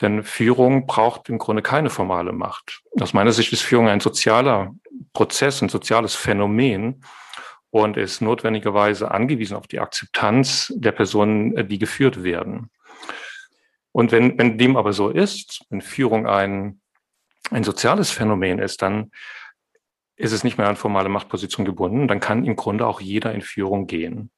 Denn 0.00 0.22
Führung 0.22 0.86
braucht 0.86 1.28
im 1.28 1.38
Grunde 1.38 1.62
keine 1.62 1.90
formale 1.90 2.32
Macht. 2.32 2.82
Aus 3.00 3.14
meiner 3.14 3.32
Sicht 3.32 3.52
ist 3.52 3.62
Führung 3.62 3.88
ein 3.88 4.00
sozialer 4.00 4.74
Prozess, 5.12 5.62
ein 5.62 5.68
soziales 5.68 6.14
Phänomen 6.14 7.04
und 7.70 7.96
ist 7.96 8.20
notwendigerweise 8.20 9.10
angewiesen 9.10 9.56
auf 9.56 9.66
die 9.66 9.80
Akzeptanz 9.80 10.72
der 10.76 10.92
Personen, 10.92 11.68
die 11.68 11.78
geführt 11.78 12.22
werden. 12.22 12.70
Und 13.92 14.12
wenn, 14.12 14.38
wenn 14.38 14.58
dem 14.58 14.76
aber 14.76 14.92
so 14.92 15.08
ist, 15.08 15.64
wenn 15.70 15.80
Führung 15.80 16.26
ein, 16.26 16.80
ein 17.50 17.64
soziales 17.64 18.10
Phänomen 18.10 18.58
ist, 18.58 18.82
dann 18.82 19.10
ist 20.16 20.32
es 20.32 20.44
nicht 20.44 20.58
mehr 20.58 20.68
an 20.68 20.76
formale 20.76 21.08
Machtposition 21.08 21.64
gebunden. 21.64 22.08
Dann 22.08 22.20
kann 22.20 22.44
im 22.44 22.56
Grunde 22.56 22.86
auch 22.86 23.00
jeder 23.00 23.32
in 23.32 23.42
Führung 23.42 23.86
gehen. 23.86 24.30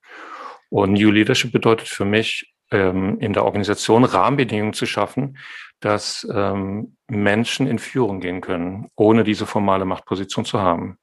Und 0.71 0.95
New 0.95 1.11
Leadership 1.11 1.53
bedeutet 1.53 1.89
für 1.89 2.05
mich, 2.05 2.53
ähm, 2.71 3.19
in 3.21 3.33
der 3.33 3.45
Organisation 3.45 4.05
Rahmenbedingungen 4.05 4.73
zu 4.73 4.87
schaffen, 4.87 5.39
dass 5.81 6.27
ähm, 6.33 6.97
Menschen 7.07 7.67
in 7.67 7.79
Führung 7.79 8.21
gehen 8.21 8.41
können, 8.41 8.91
ohne 8.97 9.25
diese 9.25 9.47
formale 9.47 9.85
Machtposition 9.85 10.45
zu 10.45 10.61
haben 10.61 10.99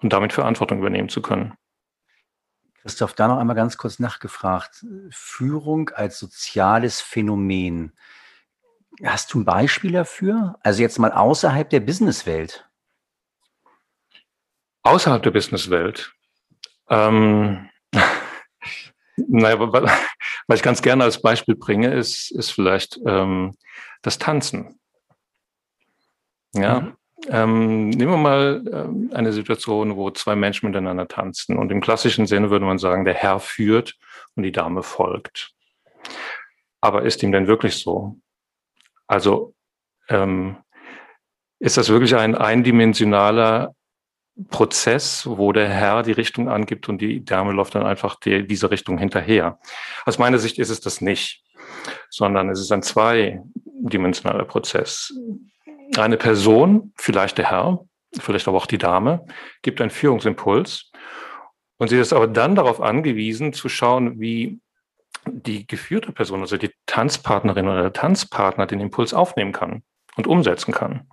und 0.00 0.12
damit 0.12 0.32
Verantwortung 0.32 0.78
übernehmen 0.78 1.08
zu 1.08 1.20
können. 1.20 1.54
Christoph, 2.80 3.14
da 3.14 3.28
noch 3.28 3.38
einmal 3.38 3.56
ganz 3.56 3.78
kurz 3.78 3.98
nachgefragt. 3.98 4.84
Führung 5.10 5.88
als 5.90 6.18
soziales 6.18 7.00
Phänomen. 7.00 7.92
Hast 9.02 9.32
du 9.32 9.40
ein 9.40 9.44
Beispiel 9.44 9.92
dafür? 9.92 10.58
Also 10.62 10.82
jetzt 10.82 10.98
mal 10.98 11.10
außerhalb 11.10 11.68
der 11.68 11.80
Businesswelt. 11.80 12.68
Außerhalb 14.82 15.22
der 15.22 15.30
Businesswelt. 15.30 16.14
Ähm, 16.90 17.70
naja, 19.16 19.58
was 20.46 20.58
ich 20.58 20.62
ganz 20.62 20.82
gerne 20.82 21.04
als 21.04 21.20
Beispiel 21.20 21.54
bringe, 21.54 21.92
ist, 21.92 22.30
ist 22.30 22.50
vielleicht 22.50 22.98
ähm, 23.06 23.54
das 24.02 24.18
Tanzen. 24.18 24.78
Ja, 26.54 26.80
mhm. 26.80 26.96
ähm, 27.28 27.88
nehmen 27.90 28.12
wir 28.12 28.16
mal 28.16 28.64
ähm, 28.72 29.10
eine 29.12 29.32
Situation, 29.32 29.96
wo 29.96 30.10
zwei 30.10 30.36
Menschen 30.36 30.68
miteinander 30.68 31.08
tanzen. 31.08 31.56
Und 31.56 31.72
im 31.72 31.80
klassischen 31.80 32.26
Sinne 32.26 32.50
würde 32.50 32.64
man 32.64 32.78
sagen, 32.78 33.04
der 33.04 33.14
Herr 33.14 33.40
führt 33.40 33.96
und 34.36 34.44
die 34.44 34.52
Dame 34.52 34.82
folgt. 34.82 35.52
Aber 36.80 37.02
ist 37.02 37.22
ihm 37.22 37.32
denn 37.32 37.46
wirklich 37.46 37.76
so? 37.78 38.18
Also 39.06 39.54
ähm, 40.08 40.56
ist 41.58 41.76
das 41.76 41.88
wirklich 41.88 42.14
ein 42.14 42.34
eindimensionaler 42.34 43.74
Prozess, 44.50 45.26
wo 45.26 45.52
der 45.52 45.68
Herr 45.68 46.02
die 46.02 46.12
Richtung 46.12 46.48
angibt 46.48 46.88
und 46.88 46.98
die 46.98 47.24
Dame 47.24 47.52
läuft 47.52 47.74
dann 47.74 47.86
einfach 47.86 48.16
die, 48.18 48.46
diese 48.46 48.70
Richtung 48.70 48.98
hinterher. 48.98 49.58
Aus 50.04 50.18
meiner 50.18 50.38
Sicht 50.38 50.58
ist 50.58 50.70
es 50.70 50.80
das 50.80 51.00
nicht, 51.00 51.44
sondern 52.10 52.48
es 52.50 52.60
ist 52.60 52.72
ein 52.72 52.82
zweidimensionaler 52.82 54.44
Prozess. 54.44 55.12
Eine 55.96 56.16
Person, 56.16 56.92
vielleicht 56.96 57.38
der 57.38 57.50
Herr, 57.50 57.84
vielleicht 58.18 58.48
aber 58.48 58.56
auch 58.56 58.66
die 58.66 58.78
Dame, 58.78 59.24
gibt 59.62 59.80
einen 59.80 59.90
Führungsimpuls 59.90 60.90
und 61.78 61.88
sie 61.88 61.98
ist 61.98 62.12
aber 62.12 62.26
dann 62.26 62.56
darauf 62.56 62.80
angewiesen 62.80 63.52
zu 63.52 63.68
schauen, 63.68 64.18
wie 64.18 64.60
die 65.26 65.66
geführte 65.66 66.12
Person, 66.12 66.40
also 66.40 66.56
die 66.56 66.70
Tanzpartnerin 66.86 67.68
oder 67.68 67.82
der 67.82 67.92
Tanzpartner 67.92 68.66
den 68.66 68.80
Impuls 68.80 69.14
aufnehmen 69.14 69.52
kann 69.52 69.82
und 70.16 70.26
umsetzen 70.26 70.72
kann. 70.72 71.08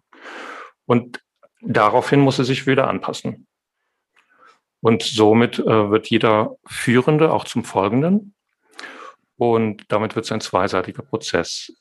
Und 0.86 1.22
daraufhin 1.62 2.20
muss 2.20 2.38
sie 2.38 2.46
sich 2.46 2.68
wieder 2.68 2.88
anpassen. 2.88 3.48
Und 4.82 5.04
somit 5.04 5.60
äh, 5.60 5.92
wird 5.92 6.08
jeder 6.08 6.56
Führende 6.66 7.32
auch 7.32 7.46
zum 7.46 7.64
Folgenden. 7.64 8.34
Und 9.38 9.86
damit 9.90 10.16
wird 10.16 10.26
es 10.26 10.32
ein 10.32 10.42
zweiseitiger 10.42 11.04
Prozess. 11.04 11.72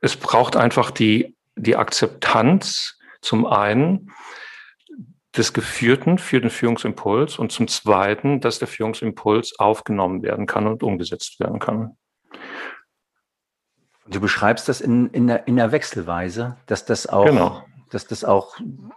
Es 0.00 0.16
braucht 0.16 0.56
einfach 0.56 0.90
die, 0.90 1.36
die 1.56 1.76
Akzeptanz 1.76 2.98
zum 3.20 3.46
einen 3.46 4.12
des 5.36 5.52
Geführten 5.52 6.18
für 6.18 6.40
den 6.40 6.50
Führungsimpuls 6.50 7.38
und 7.38 7.52
zum 7.52 7.68
zweiten, 7.68 8.40
dass 8.40 8.58
der 8.58 8.68
Führungsimpuls 8.68 9.58
aufgenommen 9.58 10.22
werden 10.22 10.46
kann 10.46 10.66
und 10.66 10.82
umgesetzt 10.82 11.40
werden 11.40 11.58
kann. 11.58 11.96
Du 14.06 14.20
beschreibst 14.20 14.68
das 14.68 14.80
in, 14.80 15.08
in, 15.10 15.28
der, 15.28 15.46
in 15.46 15.56
der 15.56 15.72
Wechselweise, 15.72 16.56
dass 16.66 16.84
das 16.84 17.06
auch 17.06 17.24
genau 17.24 17.64
dass 17.92 18.06
das 18.06 18.24
auch 18.24 18.56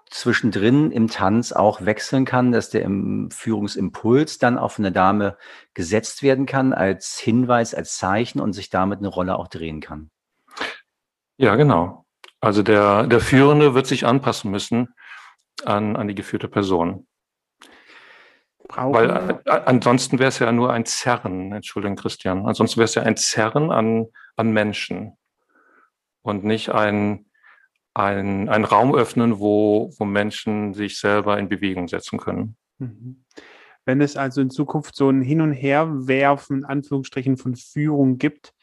zwischendrin 0.10 0.92
im 0.92 1.10
Tanz 1.10 1.52
auch 1.52 1.84
wechseln 1.86 2.24
kann, 2.24 2.52
dass 2.52 2.70
der 2.70 2.84
im 2.84 3.30
Führungsimpuls 3.30 4.38
dann 4.38 4.58
auf 4.58 4.80
eine 4.80 4.92
Dame 4.92 5.38
gesetzt 5.74 6.24
werden 6.24 6.46
kann 6.46 6.74
als 6.74 7.18
Hinweis, 7.18 7.76
als 7.76 7.98
Zeichen 7.98 8.40
und 8.40 8.54
sich 8.54 8.70
damit 8.70 9.00
eine 9.00 9.10
Rolle 9.10 9.38
auch 9.38 9.50
drehen 9.50 9.82
kann. 9.82 10.10
Ja, 11.38 11.56
genau. 11.56 12.06
Also 12.40 12.64
der, 12.64 13.08
der 13.08 13.20
Führende 13.20 13.74
wird 13.74 13.88
sich 13.88 14.06
anpassen 14.06 14.50
müssen 14.52 14.94
an, 15.66 15.96
an 15.96 16.08
die 16.08 16.16
geführte 16.16 16.48
Person. 16.48 17.08
Brauchen 18.68 18.94
Weil 18.94 19.42
äh, 19.46 19.62
ansonsten 19.66 20.20
wäre 20.20 20.30
es 20.30 20.40
ja 20.40 20.52
nur 20.52 20.72
ein 20.72 20.86
Zerren, 20.86 21.52
Entschuldigung, 21.52 21.98
Christian. 21.98 22.46
Ansonsten 22.46 22.78
wäre 22.78 22.86
es 22.86 22.96
ja 22.96 23.04
ein 23.04 23.18
Zerren 23.18 23.72
an, 23.72 24.08
an 24.36 24.52
Menschen 24.52 25.18
und 26.22 26.44
nicht 26.44 26.70
ein, 26.70 27.25
ein, 27.96 28.50
einen 28.50 28.66
Raum 28.66 28.94
öffnen, 28.94 29.40
wo, 29.40 29.92
wo 29.98 30.06
Menschen 30.06 30.74
sich 30.74 31.00
selber 31.00 31.40
in 31.40 31.50
Bewegung 31.50 31.88
setzen 31.88 32.20
können. 32.20 32.58
Mhm. 32.78 33.24
Wenn 33.86 34.02
es 34.02 34.18
also 34.18 34.42
in 34.42 34.50
Zukunft 34.50 34.96
so 34.96 35.10
ein 35.10 35.22
Hin- 35.22 35.42
und 35.42 35.54
Herwerfen, 35.54 36.66
Anführungsstrichen, 36.66 37.38
von 37.38 37.56
Führung 37.56 38.18
gibt, 38.18 38.54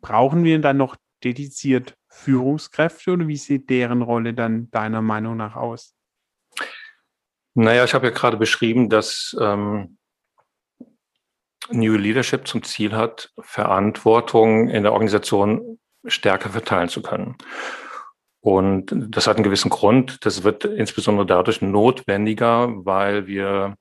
brauchen 0.00 0.42
wir 0.44 0.58
dann 0.60 0.78
noch 0.78 0.96
dediziert 1.22 1.96
Führungskräfte 2.08 3.12
oder 3.12 3.28
wie 3.28 3.36
sieht 3.36 3.68
deren 3.68 4.02
Rolle 4.02 4.34
dann 4.34 4.70
deiner 4.70 5.02
Meinung 5.02 5.36
nach 5.36 5.56
aus? 5.56 5.94
Naja, 7.54 7.84
ich 7.84 7.92
habe 7.92 8.06
ja 8.06 8.12
gerade 8.12 8.36
beschrieben, 8.36 8.88
dass 8.88 9.36
ähm, 9.40 9.98
New 11.70 11.96
Leadership 11.96 12.46
zum 12.46 12.62
Ziel 12.62 12.92
hat, 12.92 13.32
Verantwortung 13.40 14.68
in 14.68 14.84
der 14.84 14.92
Organisation 14.92 15.78
stärker 16.06 16.50
verteilen 16.50 16.88
zu 16.88 17.02
können. 17.02 17.36
Und 18.48 18.94
das 19.10 19.26
hat 19.26 19.36
einen 19.36 19.44
gewissen 19.44 19.68
Grund. 19.68 20.24
Das 20.24 20.42
wird 20.42 20.64
insbesondere 20.64 21.26
dadurch 21.26 21.60
notwendiger, 21.60 22.70
weil 22.82 23.26
wir 23.26 23.76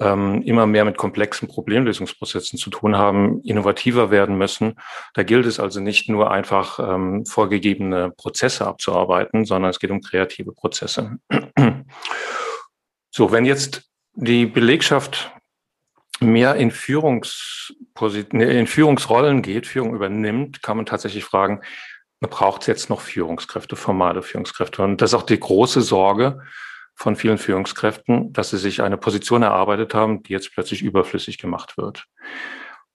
ähm, 0.00 0.40
immer 0.40 0.66
mehr 0.66 0.86
mit 0.86 0.96
komplexen 0.96 1.48
Problemlösungsprozessen 1.48 2.58
zu 2.58 2.70
tun 2.70 2.96
haben, 2.96 3.42
innovativer 3.42 4.10
werden 4.10 4.38
müssen. 4.38 4.76
Da 5.12 5.22
gilt 5.22 5.44
es 5.44 5.60
also 5.60 5.80
nicht 5.80 6.08
nur 6.08 6.30
einfach 6.30 6.78
ähm, 6.78 7.26
vorgegebene 7.26 8.10
Prozesse 8.10 8.66
abzuarbeiten, 8.66 9.44
sondern 9.44 9.68
es 9.68 9.80
geht 9.80 9.90
um 9.90 10.00
kreative 10.00 10.52
Prozesse. 10.52 11.18
so, 13.10 13.32
wenn 13.32 13.44
jetzt 13.44 13.90
die 14.14 14.46
Belegschaft 14.46 15.30
mehr 16.20 16.54
in, 16.54 16.70
Führungsposition, 16.70 18.40
in 18.40 18.66
Führungsrollen 18.66 19.42
geht, 19.42 19.66
Führung 19.66 19.94
übernimmt, 19.94 20.62
kann 20.62 20.78
man 20.78 20.86
tatsächlich 20.86 21.24
fragen, 21.24 21.60
braucht 22.20 22.62
es 22.62 22.66
jetzt 22.66 22.90
noch 22.90 23.00
Führungskräfte, 23.00 23.76
formale 23.76 24.22
Führungskräfte. 24.22 24.82
Und 24.82 25.00
das 25.00 25.10
ist 25.10 25.14
auch 25.14 25.22
die 25.22 25.38
große 25.38 25.82
Sorge 25.82 26.40
von 26.94 27.14
vielen 27.14 27.38
Führungskräften, 27.38 28.32
dass 28.32 28.50
sie 28.50 28.58
sich 28.58 28.82
eine 28.82 28.96
Position 28.96 29.42
erarbeitet 29.42 29.94
haben, 29.94 30.22
die 30.22 30.32
jetzt 30.32 30.52
plötzlich 30.52 30.82
überflüssig 30.82 31.38
gemacht 31.38 31.76
wird. 31.76 32.06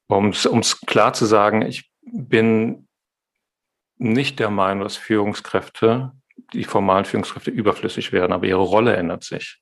Um 0.08 0.30
es 0.30 0.82
klar 0.82 1.13
zu 1.13 1.25
sagen, 1.25 1.62
ich 1.62 1.90
bin 2.01 2.88
nicht 3.98 4.40
der 4.40 4.50
Meinung, 4.50 4.84
dass 4.84 4.98
Führungskräfte, 4.98 6.12
die 6.54 6.63
formalen 6.63 7.06
Führungskräfte 7.06 7.51
überflüssig 7.51 8.12
werden, 8.12 8.34
aber 8.34 8.48
ihre 8.48 8.62
Rolle 8.62 8.96
ändert 8.96 9.24
sich. 9.24 9.62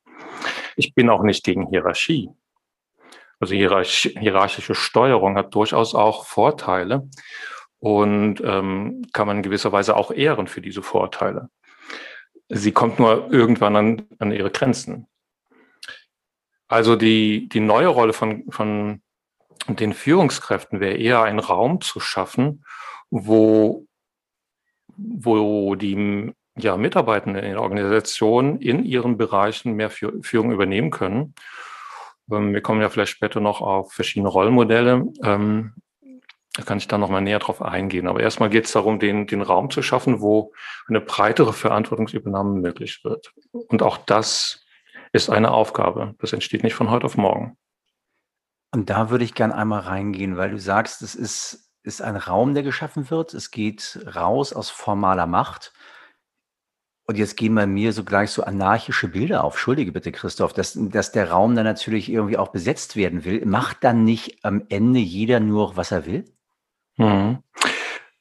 Ich 0.78 0.96
bin 0.96 1.10
auch 1.10 1.24
nicht 1.24 1.44
gegen 1.44 1.68
Hierarchie. 1.68 2.30
Also 3.42 3.54
hierarchische 3.54 4.76
Steuerung 4.76 5.38
hat 5.38 5.54
durchaus 5.54 5.96
auch 5.96 6.26
Vorteile 6.26 7.10
und 7.80 8.42
ähm, 8.44 9.06
kann 9.14 9.28
man 9.28 9.38
in 9.38 9.44
gewisser 9.44 9.72
Weise 9.72 9.96
auch 9.96 10.12
ehren 10.12 10.48
für 10.48 10.62
diese 10.62 10.84
Vorteile. 10.84 11.50
Sie 12.50 12.72
kommt 12.72 13.00
nur 13.00 13.32
irgendwann 13.32 13.76
an, 13.76 14.08
an 14.20 14.32
ihre 14.32 14.52
Grenzen. 14.52 15.08
Also 16.68 16.96
die, 16.96 17.50
die 17.50 17.62
neue 17.62 17.88
Rolle 17.88 18.14
von, 18.14 18.44
von 18.50 19.02
den 19.68 19.94
Führungskräften 19.94 20.80
wäre 20.80 20.98
eher 20.98 21.24
ein 21.24 21.40
Raum 21.40 21.82
zu 21.82 22.00
schaffen, 22.00 22.64
wo, 23.10 23.88
wo 24.98 25.76
die 25.76 26.34
ja, 26.58 26.78
Mitarbeitenden 26.78 27.44
in 27.44 27.52
der 27.52 27.62
Organisation 27.62 28.60
in 28.60 28.84
ihren 28.84 29.18
Bereichen 29.18 29.74
mehr 29.74 29.90
Führung 29.90 30.52
übernehmen 30.52 30.92
können. 30.92 31.34
Ähm, 32.32 32.54
wir 32.54 32.62
kommen 32.62 32.82
ja 32.82 32.90
vielleicht 32.90 33.14
später 33.14 33.40
noch 33.40 33.62
auf 33.62 33.94
verschiedene 33.94 34.30
Rollenmodelle. 34.30 35.08
Da 36.54 36.64
kann 36.64 36.80
ich 36.80 36.88
dann 36.88 37.00
nochmal 37.00 37.22
näher 37.22 37.40
drauf 37.40 37.62
eingehen. 37.62 38.08
Aber 38.08 38.22
erstmal 38.22 38.50
geht 38.50 38.66
es 38.66 38.72
darum, 38.72 39.00
den, 39.00 39.28
den 39.28 39.42
Raum 39.42 39.70
zu 39.70 39.82
schaffen, 39.82 40.20
wo 40.20 40.54
eine 40.88 41.00
breitere 41.00 41.54
Verantwortungsübernahme 41.54 42.60
möglich 42.60 43.04
wird. 43.04 43.34
Und 43.52 43.84
auch 43.84 43.98
das 43.98 44.66
ist 45.14 45.30
eine 45.30 45.52
Aufgabe. 45.52 46.16
Das 46.20 46.34
entsteht 46.34 46.64
nicht 46.64 46.74
von 46.74 46.90
heute 46.90 47.06
auf 47.06 47.18
morgen. 47.18 47.58
Und 48.72 48.90
da 48.90 49.10
würde 49.10 49.24
ich 49.24 49.34
gern 49.34 49.52
einmal 49.52 49.82
reingehen, 49.82 50.38
weil 50.38 50.52
du 50.52 50.60
sagst, 50.60 51.02
es 51.02 51.16
ist, 51.16 51.72
ist 51.84 52.02
ein 52.02 52.16
Raum, 52.16 52.54
der 52.54 52.64
geschaffen 52.64 53.10
wird. 53.10 53.34
Es 53.34 53.52
geht 53.52 54.00
raus 54.16 54.54
aus 54.54 54.70
formaler 54.70 55.28
Macht. 55.28 55.74
Und 57.06 57.18
jetzt 57.18 57.38
gehen 57.38 57.56
bei 57.56 57.66
mir 57.66 57.94
so 57.94 58.04
gleich 58.04 58.30
so 58.30 58.44
anarchische 58.44 59.08
Bilder 59.08 59.44
auf. 59.44 59.54
Entschuldige 59.54 59.92
bitte, 59.92 60.12
Christoph, 60.12 60.54
dass, 60.54 60.78
dass 60.80 61.12
der 61.12 61.32
Raum 61.32 61.56
dann 61.56 61.66
natürlich 61.66 62.12
irgendwie 62.12 62.38
auch 62.38 62.50
besetzt 62.50 62.96
werden 62.96 63.26
will. 63.26 63.44
Macht 63.46 63.84
dann 63.84 64.04
nicht 64.04 64.46
am 64.46 64.64
Ende 64.70 65.00
jeder 65.00 65.40
nur, 65.40 65.76
was 65.76 65.92
er 65.92 66.06
will? 66.06 66.26
Mhm. 67.00 67.38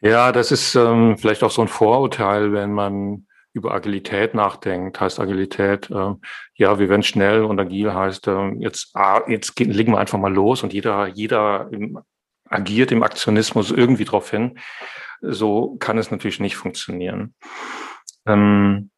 Ja, 0.00 0.30
das 0.30 0.52
ist 0.52 0.76
ähm, 0.76 1.18
vielleicht 1.18 1.42
auch 1.42 1.50
so 1.50 1.62
ein 1.62 1.68
Vorurteil, 1.68 2.52
wenn 2.52 2.72
man 2.72 3.26
über 3.52 3.74
Agilität 3.74 4.34
nachdenkt. 4.34 5.00
Heißt 5.00 5.18
Agilität, 5.18 5.90
äh, 5.90 6.14
ja, 6.54 6.78
wir 6.78 6.88
werden 6.88 7.02
schnell 7.02 7.42
und 7.42 7.58
agil 7.58 7.92
heißt, 7.92 8.28
äh, 8.28 8.50
jetzt, 8.60 8.94
ah, 8.94 9.22
jetzt 9.26 9.58
legen 9.58 9.92
wir 9.92 9.98
einfach 9.98 10.18
mal 10.18 10.32
los 10.32 10.62
und 10.62 10.72
jeder, 10.72 11.08
jeder 11.08 11.68
im, 11.72 11.98
agiert 12.48 12.92
im 12.92 13.02
Aktionismus 13.02 13.72
irgendwie 13.72 14.04
drauf 14.04 14.30
hin. 14.30 14.58
So 15.20 15.76
kann 15.80 15.98
es 15.98 16.12
natürlich 16.12 16.38
nicht 16.38 16.56
funktionieren. 16.56 17.34
Ähm, 18.26 18.90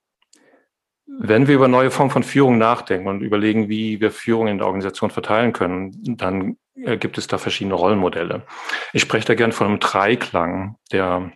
wenn 1.06 1.48
wir 1.48 1.54
über 1.54 1.68
neue 1.68 1.90
Formen 1.90 2.10
von 2.10 2.22
Führung 2.22 2.58
nachdenken 2.58 3.08
und 3.08 3.22
überlegen, 3.22 3.70
wie 3.70 4.00
wir 4.00 4.10
Führung 4.10 4.48
in 4.48 4.58
der 4.58 4.66
Organisation 4.66 5.10
verteilen 5.10 5.52
können, 5.54 5.92
dann 6.16 6.56
gibt 6.98 7.18
es 7.18 7.26
da 7.26 7.38
verschiedene 7.38 7.74
Rollenmodelle. 7.74 8.46
Ich 8.92 9.02
spreche 9.02 9.26
da 9.26 9.34
gern 9.34 9.52
von 9.52 9.66
einem 9.66 9.80
Dreiklang 9.80 10.76
der 10.92 11.32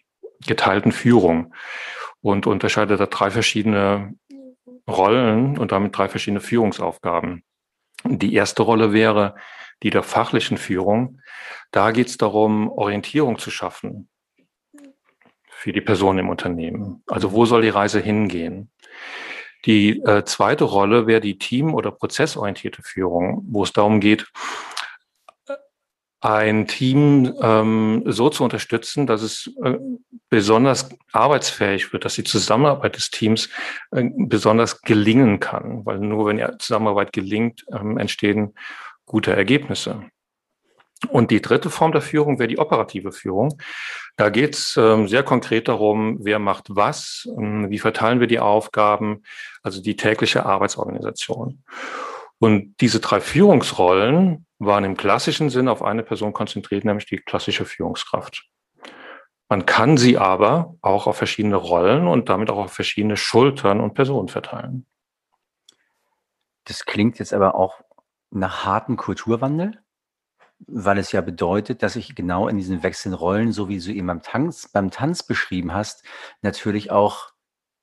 geteilten 0.46 0.92
Führung 0.92 1.54
und 2.20 2.46
unterscheide 2.46 2.96
da 2.96 3.06
drei 3.06 3.30
verschiedene 3.30 4.14
Rollen 4.88 5.58
und 5.58 5.72
damit 5.72 5.96
drei 5.96 6.08
verschiedene 6.08 6.40
Führungsaufgaben. 6.40 7.44
Die 8.04 8.34
erste 8.34 8.62
Rolle 8.62 8.92
wäre 8.92 9.34
die 9.82 9.90
der 9.90 10.02
fachlichen 10.02 10.56
Führung. 10.56 11.20
Da 11.70 11.90
geht 11.90 12.08
es 12.08 12.18
darum, 12.18 12.70
Orientierung 12.70 13.38
zu 13.38 13.50
schaffen 13.50 14.08
für 15.48 15.72
die 15.72 15.80
Person 15.80 16.18
im 16.18 16.28
Unternehmen. 16.28 17.02
Also 17.06 17.32
wo 17.32 17.46
soll 17.46 17.62
die 17.62 17.70
Reise 17.70 18.00
hingehen? 18.00 18.70
Die 19.64 20.00
äh, 20.00 20.24
zweite 20.24 20.64
Rolle 20.64 21.06
wäre 21.06 21.22
die 21.22 21.38
team- 21.38 21.74
oder 21.74 21.90
prozessorientierte 21.90 22.82
Führung, 22.82 23.42
wo 23.48 23.62
es 23.62 23.72
darum 23.72 24.00
geht, 24.00 24.26
ein 26.24 26.66
Team 26.66 27.34
ähm, 27.42 28.02
so 28.06 28.30
zu 28.30 28.44
unterstützen, 28.44 29.06
dass 29.06 29.20
es 29.20 29.52
äh, 29.62 29.76
besonders 30.30 30.88
arbeitsfähig 31.12 31.92
wird, 31.92 32.06
dass 32.06 32.14
die 32.14 32.24
Zusammenarbeit 32.24 32.96
des 32.96 33.10
Teams 33.10 33.50
äh, 33.90 34.08
besonders 34.16 34.80
gelingen 34.80 35.38
kann, 35.38 35.84
weil 35.84 35.98
nur 35.98 36.24
wenn 36.24 36.38
die 36.38 36.46
Zusammenarbeit 36.58 37.12
gelingt, 37.12 37.66
ähm, 37.70 37.98
entstehen 37.98 38.54
gute 39.04 39.36
Ergebnisse. 39.36 40.04
Und 41.10 41.30
die 41.30 41.42
dritte 41.42 41.68
Form 41.68 41.92
der 41.92 42.00
Führung 42.00 42.38
wäre 42.38 42.48
die 42.48 42.58
operative 42.58 43.12
Führung. 43.12 43.58
Da 44.16 44.30
geht 44.30 44.54
es 44.54 44.78
ähm, 44.78 45.06
sehr 45.08 45.24
konkret 45.24 45.68
darum, 45.68 46.20
wer 46.22 46.38
macht 46.38 46.68
was, 46.70 47.28
ähm, 47.36 47.68
wie 47.68 47.78
verteilen 47.78 48.20
wir 48.20 48.28
die 48.28 48.38
Aufgaben, 48.38 49.24
also 49.62 49.82
die 49.82 49.96
tägliche 49.96 50.46
Arbeitsorganisation. 50.46 51.62
Und 52.38 52.76
diese 52.80 53.00
drei 53.00 53.20
Führungsrollen 53.20 54.46
waren 54.66 54.85
im 54.85 54.97
klassischen 54.97 55.50
Sinn 55.50 55.68
auf 55.68 55.83
eine 55.83 56.02
Person 56.02 56.33
konzentriert, 56.33 56.85
nämlich 56.85 57.06
die 57.06 57.18
klassische 57.18 57.64
Führungskraft. 57.64 58.49
Man 59.49 59.66
kann 59.66 59.97
sie 59.97 60.18
aber 60.18 60.75
auch 60.80 61.06
auf 61.06 61.16
verschiedene 61.16 61.56
Rollen 61.56 62.09
und 62.09 62.28
damit 62.28 62.50
auch 62.50 62.59
auf 62.59 62.73
verschiedene 62.73 63.16
Schultern 63.16 63.80
und 63.80 63.94
Personen 63.94 64.28
verteilen. 64.28 64.87
Das 66.64 66.87
klingt 66.87 67.18
jetzt 67.18 67.35
aber 67.35 67.54
auch 67.54 67.80
nach 68.30 68.64
harten 68.64 68.97
Kulturwandel, 68.97 69.83
weil 70.66 70.99
es 70.99 71.12
ja 71.12 71.21
bedeutet, 71.21 71.83
dass 71.83 71.97
ich 71.97 72.14
genau 72.14 72.49
in 72.49 72.56
diesen 72.56 72.83
wechselnden 72.83 73.18
Rollen, 73.18 73.52
so 73.52 73.68
wie 73.68 73.78
du 73.78 73.92
eben 73.92 74.06
beim 74.06 74.23
Tanz, 74.23 74.68
beim 74.73 74.90
Tanz 74.90 75.23
beschrieben 75.23 75.75
hast, 75.75 76.04
natürlich 76.40 76.90
auch 76.90 77.33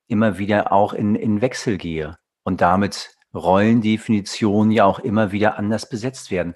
immer 0.08 0.38
wieder 0.38 0.72
auch 0.72 0.94
in, 0.94 1.16
in 1.16 1.42
Wechsel 1.42 1.78
gehe 1.78 2.18
und 2.44 2.62
damit 2.62 3.16
Rollendefinitionen 3.34 4.72
ja 4.72 4.86
auch 4.86 5.00
immer 5.00 5.32
wieder 5.32 5.58
anders 5.58 5.88
besetzt 5.90 6.32
werden. 6.32 6.54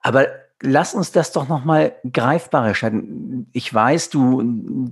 Aber 0.00 0.28
lass 0.62 0.94
uns 0.94 1.12
das 1.12 1.32
doch 1.32 1.48
nochmal 1.48 1.96
greifbarer 2.10 2.74
stellen. 2.74 3.48
Ich 3.52 3.72
weiß, 3.72 4.10
du, 4.10 4.42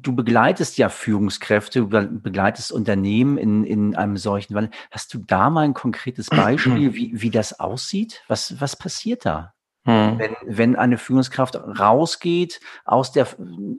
du 0.00 0.14
begleitest 0.14 0.76
ja 0.78 0.88
Führungskräfte, 0.88 1.86
du 1.86 1.88
begleitest 1.88 2.72
Unternehmen 2.72 3.38
in, 3.38 3.64
in 3.64 3.96
einem 3.96 4.16
solchen 4.16 4.54
Wandel. 4.54 4.72
Hast 4.90 5.14
du 5.14 5.18
da 5.18 5.50
mal 5.50 5.62
ein 5.62 5.74
konkretes 5.74 6.28
Beispiel, 6.28 6.94
wie, 6.94 7.12
wie 7.14 7.30
das 7.30 7.60
aussieht? 7.60 8.22
Was, 8.28 8.60
was 8.60 8.76
passiert 8.76 9.24
da? 9.24 9.54
Hm. 9.86 10.18
Wenn, 10.18 10.36
wenn 10.46 10.76
eine 10.76 10.96
Führungskraft 10.96 11.56
rausgeht 11.56 12.60
aus 12.86 13.12
der 13.12 13.26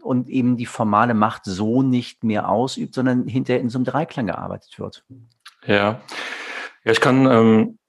und 0.03 0.29
eben 0.29 0.55
die 0.55 0.67
formale 0.67 1.15
Macht 1.15 1.46
so 1.46 1.82
nicht 1.82 2.24
mehr 2.24 2.48
ausübt, 2.48 2.94
sondern 2.94 3.27
hinterher 3.27 3.62
in 3.62 3.70
so 3.70 3.79
einem 3.79 3.86
Dreiklang 3.86 4.27
gearbeitet 4.27 4.77
wird. 4.77 5.03
Ja, 5.65 6.01
ja, 6.85 6.91
ich 6.91 7.01
kann 7.01 7.25
ähm, 7.25 7.79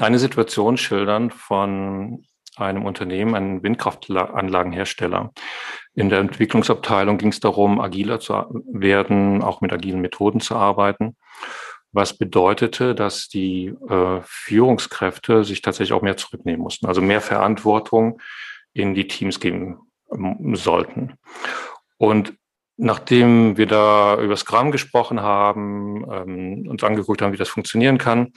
eine 0.00 0.18
Situation 0.18 0.76
schildern 0.76 1.30
von 1.30 2.24
einem 2.56 2.84
Unternehmen, 2.84 3.34
einem 3.34 3.62
Windkraftanlagenhersteller. 3.62 5.32
In 5.94 6.08
der 6.08 6.20
Entwicklungsabteilung 6.20 7.18
ging 7.18 7.30
es 7.30 7.40
darum, 7.40 7.80
agiler 7.80 8.20
zu 8.20 8.34
werden, 8.72 9.42
auch 9.42 9.60
mit 9.60 9.72
agilen 9.72 10.00
Methoden 10.00 10.40
zu 10.40 10.54
arbeiten, 10.54 11.16
was 11.92 12.16
bedeutete, 12.16 12.94
dass 12.94 13.28
die 13.28 13.74
äh, 13.88 14.20
Führungskräfte 14.22 15.44
sich 15.44 15.62
tatsächlich 15.62 15.92
auch 15.92 16.02
mehr 16.02 16.16
zurücknehmen 16.16 16.60
mussten, 16.60 16.86
also 16.86 17.00
mehr 17.00 17.20
Verantwortung 17.20 18.20
in 18.72 18.94
die 18.94 19.08
Teams 19.08 19.40
geben 19.40 19.78
ähm, 20.12 20.54
sollten. 20.54 21.14
Und 21.96 22.34
Nachdem 22.76 23.56
wir 23.56 23.66
da 23.66 24.20
über 24.20 24.36
Scrum 24.36 24.72
gesprochen 24.72 25.20
haben, 25.20 26.04
ähm, 26.10 26.68
uns 26.68 26.82
angeguckt 26.82 27.22
haben, 27.22 27.32
wie 27.32 27.38
das 27.38 27.48
funktionieren 27.48 27.98
kann, 27.98 28.32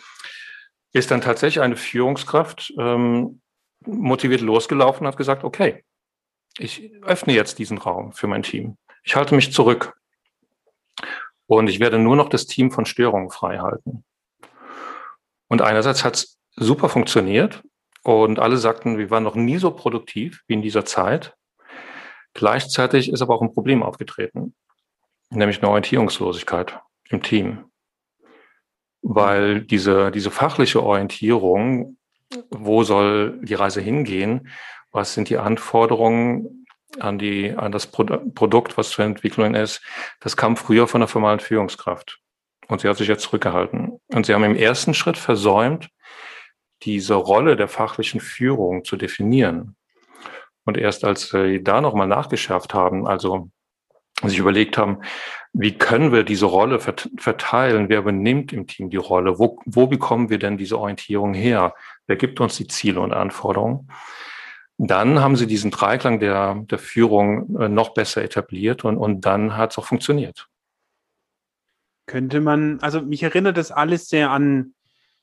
ist 0.93 1.11
dann 1.11 1.21
tatsächlich 1.21 1.63
eine 1.63 1.75
Führungskraft 1.75 2.73
ähm, 2.77 3.41
motiviert 3.85 4.41
losgelaufen 4.41 5.05
und 5.05 5.07
hat 5.07 5.17
gesagt, 5.17 5.43
okay, 5.43 5.83
ich 6.59 6.91
öffne 7.03 7.33
jetzt 7.33 7.59
diesen 7.59 7.77
Raum 7.77 8.13
für 8.13 8.27
mein 8.27 8.43
Team. 8.43 8.77
Ich 9.03 9.15
halte 9.15 9.35
mich 9.35 9.53
zurück. 9.53 9.95
Und 11.45 11.69
ich 11.69 11.79
werde 11.79 11.97
nur 11.97 12.15
noch 12.15 12.29
das 12.29 12.45
Team 12.45 12.71
von 12.71 12.85
Störungen 12.85 13.29
frei 13.29 13.59
halten. 13.59 14.03
Und 15.47 15.61
einerseits 15.61 16.03
hat 16.03 16.15
es 16.15 16.37
super 16.55 16.89
funktioniert 16.89 17.63
und 18.03 18.39
alle 18.39 18.57
sagten, 18.57 18.97
wir 18.97 19.09
waren 19.09 19.23
noch 19.23 19.35
nie 19.35 19.57
so 19.57 19.71
produktiv 19.71 20.43
wie 20.47 20.55
in 20.55 20.61
dieser 20.61 20.83
Zeit. 20.83 21.36
Gleichzeitig 22.37 23.11
ist 23.11 23.23
aber 23.23 23.33
auch 23.33 23.41
ein 23.41 23.51
Problem 23.51 23.81
aufgetreten, 23.81 24.53
nämlich 25.31 25.57
eine 25.57 25.69
Orientierungslosigkeit 25.69 26.79
im 27.09 27.23
Team. 27.23 27.65
Weil 29.01 29.61
diese, 29.61 30.11
diese 30.11 30.29
fachliche 30.29 30.83
Orientierung, 30.83 31.97
wo 32.51 32.83
soll 32.83 33.39
die 33.41 33.55
Reise 33.55 33.81
hingehen, 33.81 34.49
was 34.91 35.15
sind 35.15 35.29
die 35.29 35.39
Anforderungen 35.39 36.67
an, 36.99 37.17
die, 37.17 37.55
an 37.57 37.71
das 37.71 37.87
Produkt, 37.87 38.77
was 38.77 38.91
zu 38.91 39.01
entwickeln 39.01 39.55
ist, 39.55 39.81
das 40.19 40.37
kam 40.37 40.57
früher 40.57 40.87
von 40.87 41.01
der 41.01 41.07
formalen 41.07 41.39
Führungskraft. 41.39 42.19
Und 42.67 42.81
sie 42.81 42.87
hat 42.87 42.97
sich 42.97 43.07
jetzt 43.07 43.23
zurückgehalten. 43.23 43.99
Und 44.09 44.27
sie 44.27 44.35
haben 44.35 44.43
im 44.43 44.55
ersten 44.55 44.93
Schritt 44.93 45.17
versäumt, 45.17 45.89
diese 46.83 47.15
Rolle 47.15 47.55
der 47.55 47.67
fachlichen 47.67 48.19
Führung 48.19 48.83
zu 48.83 48.95
definieren. 48.95 49.75
Und 50.67 50.77
erst 50.77 51.05
als 51.05 51.31
wir 51.31 51.63
da 51.63 51.79
nochmal 51.79 52.07
nachgeschärft 52.07 52.73
haben, 52.73 53.07
also 53.07 53.49
sich 54.21 54.37
überlegt 54.37 54.77
haben, 54.77 55.01
wie 55.53 55.77
können 55.77 56.11
wir 56.11 56.23
diese 56.23 56.45
Rolle 56.45 56.79
verteilen? 56.79 57.87
Wer 57.87 57.99
übernimmt 57.99 58.51
im 58.51 58.67
Team 58.67 58.89
die 58.89 58.97
Rolle? 58.97 59.39
Wo, 59.39 59.61
wo 59.65 59.87
bekommen 59.87 60.29
wir 60.29 60.39
denn 60.39 60.57
diese 60.57 60.77
Orientierung 60.77 61.33
her? 61.33 61.73
Wer 62.05 62.17
gibt 62.17 62.41
uns 62.41 62.57
die 62.57 62.67
Ziele 62.67 62.99
und 62.99 63.13
Anforderungen? 63.13 63.89
Dann 64.77 65.21
haben 65.21 65.37
sie 65.37 65.47
diesen 65.47 65.71
Dreiklang 65.71 66.19
der, 66.19 66.55
der 66.55 66.79
Führung 66.79 67.57
äh, 67.57 67.69
noch 67.69 67.93
besser 67.93 68.21
etabliert 68.21 68.83
und, 68.83 68.97
und 68.97 69.21
dann 69.21 69.55
hat 69.55 69.71
es 69.71 69.77
auch 69.77 69.85
funktioniert. 69.85 70.49
Könnte 72.07 72.41
man, 72.41 72.79
also 72.81 73.01
mich 73.01 73.23
erinnert 73.23 73.55
das 73.55 73.71
alles 73.71 74.09
sehr 74.09 74.31
an 74.31 74.73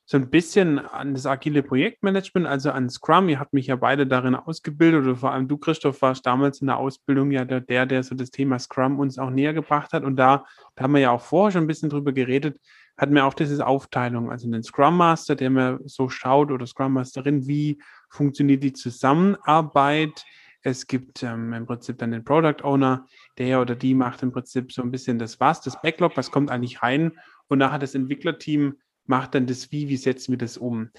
so 0.06 0.18
ein 0.18 0.28
bisschen 0.28 0.78
an 0.78 1.14
das 1.14 1.24
agile 1.24 1.62
Projektmanagement, 1.62 2.46
also 2.46 2.70
an 2.70 2.90
Scrum. 2.90 3.30
Ihr 3.30 3.40
habt 3.40 3.54
mich 3.54 3.68
ja 3.68 3.76
beide 3.76 4.06
darin 4.06 4.34
ausgebildet 4.34 5.04
oder 5.04 5.16
vor 5.16 5.32
allem 5.32 5.48
du, 5.48 5.56
Christoph, 5.56 6.02
warst 6.02 6.26
damals 6.26 6.60
in 6.60 6.66
der 6.66 6.76
Ausbildung 6.76 7.30
ja 7.30 7.44
der, 7.46 7.86
der, 7.86 8.02
so 8.02 8.14
das 8.14 8.30
Thema 8.30 8.58
Scrum 8.58 8.98
uns 8.98 9.18
auch 9.18 9.30
näher 9.30 9.54
gebracht 9.54 9.94
hat. 9.94 10.04
Und 10.04 10.16
da, 10.16 10.44
da 10.74 10.84
haben 10.84 10.92
wir 10.92 11.00
ja 11.00 11.10
auch 11.10 11.22
vorher 11.22 11.52
schon 11.52 11.64
ein 11.64 11.68
bisschen 11.68 11.88
drüber 11.88 12.12
geredet, 12.12 12.60
hatten 12.98 13.14
wir 13.14 13.24
auch 13.24 13.34
diese 13.34 13.66
Aufteilung, 13.66 14.30
also 14.30 14.48
den 14.50 14.62
Scrum 14.62 14.96
Master, 14.98 15.34
der 15.34 15.50
mir 15.50 15.80
so 15.86 16.10
schaut 16.10 16.50
oder 16.50 16.66
Scrum 16.66 16.92
Masterin, 16.92 17.46
wie 17.46 17.80
funktioniert 18.10 18.62
die 18.62 18.74
Zusammenarbeit. 18.74 20.24
Es 20.62 20.86
gibt 20.86 21.22
ähm, 21.22 21.52
im 21.54 21.66
Prinzip 21.66 21.98
dann 21.98 22.12
den 22.12 22.24
Product 22.24 22.62
Owner, 22.62 23.06
der 23.38 23.60
oder 23.60 23.74
die 23.74 23.94
macht 23.94 24.22
im 24.22 24.32
Prinzip 24.32 24.70
so 24.70 24.82
ein 24.82 24.90
bisschen 24.90 25.18
das 25.18 25.40
Was, 25.40 25.62
das 25.62 25.80
Backlog, 25.80 26.16
was 26.16 26.30
kommt 26.30 26.50
eigentlich 26.50 26.82
rein. 26.82 27.12
Und 27.48 27.58
nachher 27.58 27.78
das 27.78 27.94
Entwicklerteam 27.94 28.76
macht 29.06 29.34
dann 29.34 29.46
das 29.46 29.70
Wie, 29.72 29.88
wie 29.88 29.96
setzen 29.96 30.32
wir 30.32 30.38
das 30.38 30.56
um? 30.56 30.90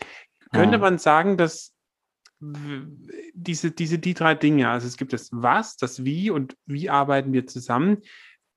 Könnte 0.52 0.78
man 0.78 0.98
sagen, 0.98 1.38
dass 1.38 1.74
diese, 2.40 3.72
diese, 3.72 4.00
die 4.00 4.14
drei 4.14 4.36
Dinge, 4.36 4.70
also 4.70 4.88
es 4.88 4.98
gibt 4.98 5.14
das 5.14 5.30
Was, 5.32 5.78
das 5.78 6.04
Wie 6.04 6.30
und 6.30 6.56
wie 6.66 6.90
arbeiten 6.90 7.34
wir 7.34 7.48
zusammen, 7.48 8.02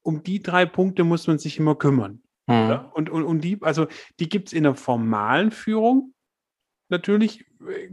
um 0.03 0.23
die 0.23 0.43
drei 0.43 0.67
Punkte 0.67 1.05
muss 1.05 1.27
man 1.27 1.39
sich 1.39 1.59
immer 1.59 1.75
kümmern. 1.75 2.23
Mhm. 2.47 2.81
Und, 2.93 3.11
und, 3.11 3.25
und 3.25 3.41
die, 3.43 3.59
also 3.61 3.87
die 4.21 4.29
gibt 4.29 4.49
es 4.49 4.53
in 4.53 4.65
der 4.65 4.75
formalen 4.75 5.51
Führung 5.51 6.15
natürlich 6.89 7.47
äh, 7.69 7.91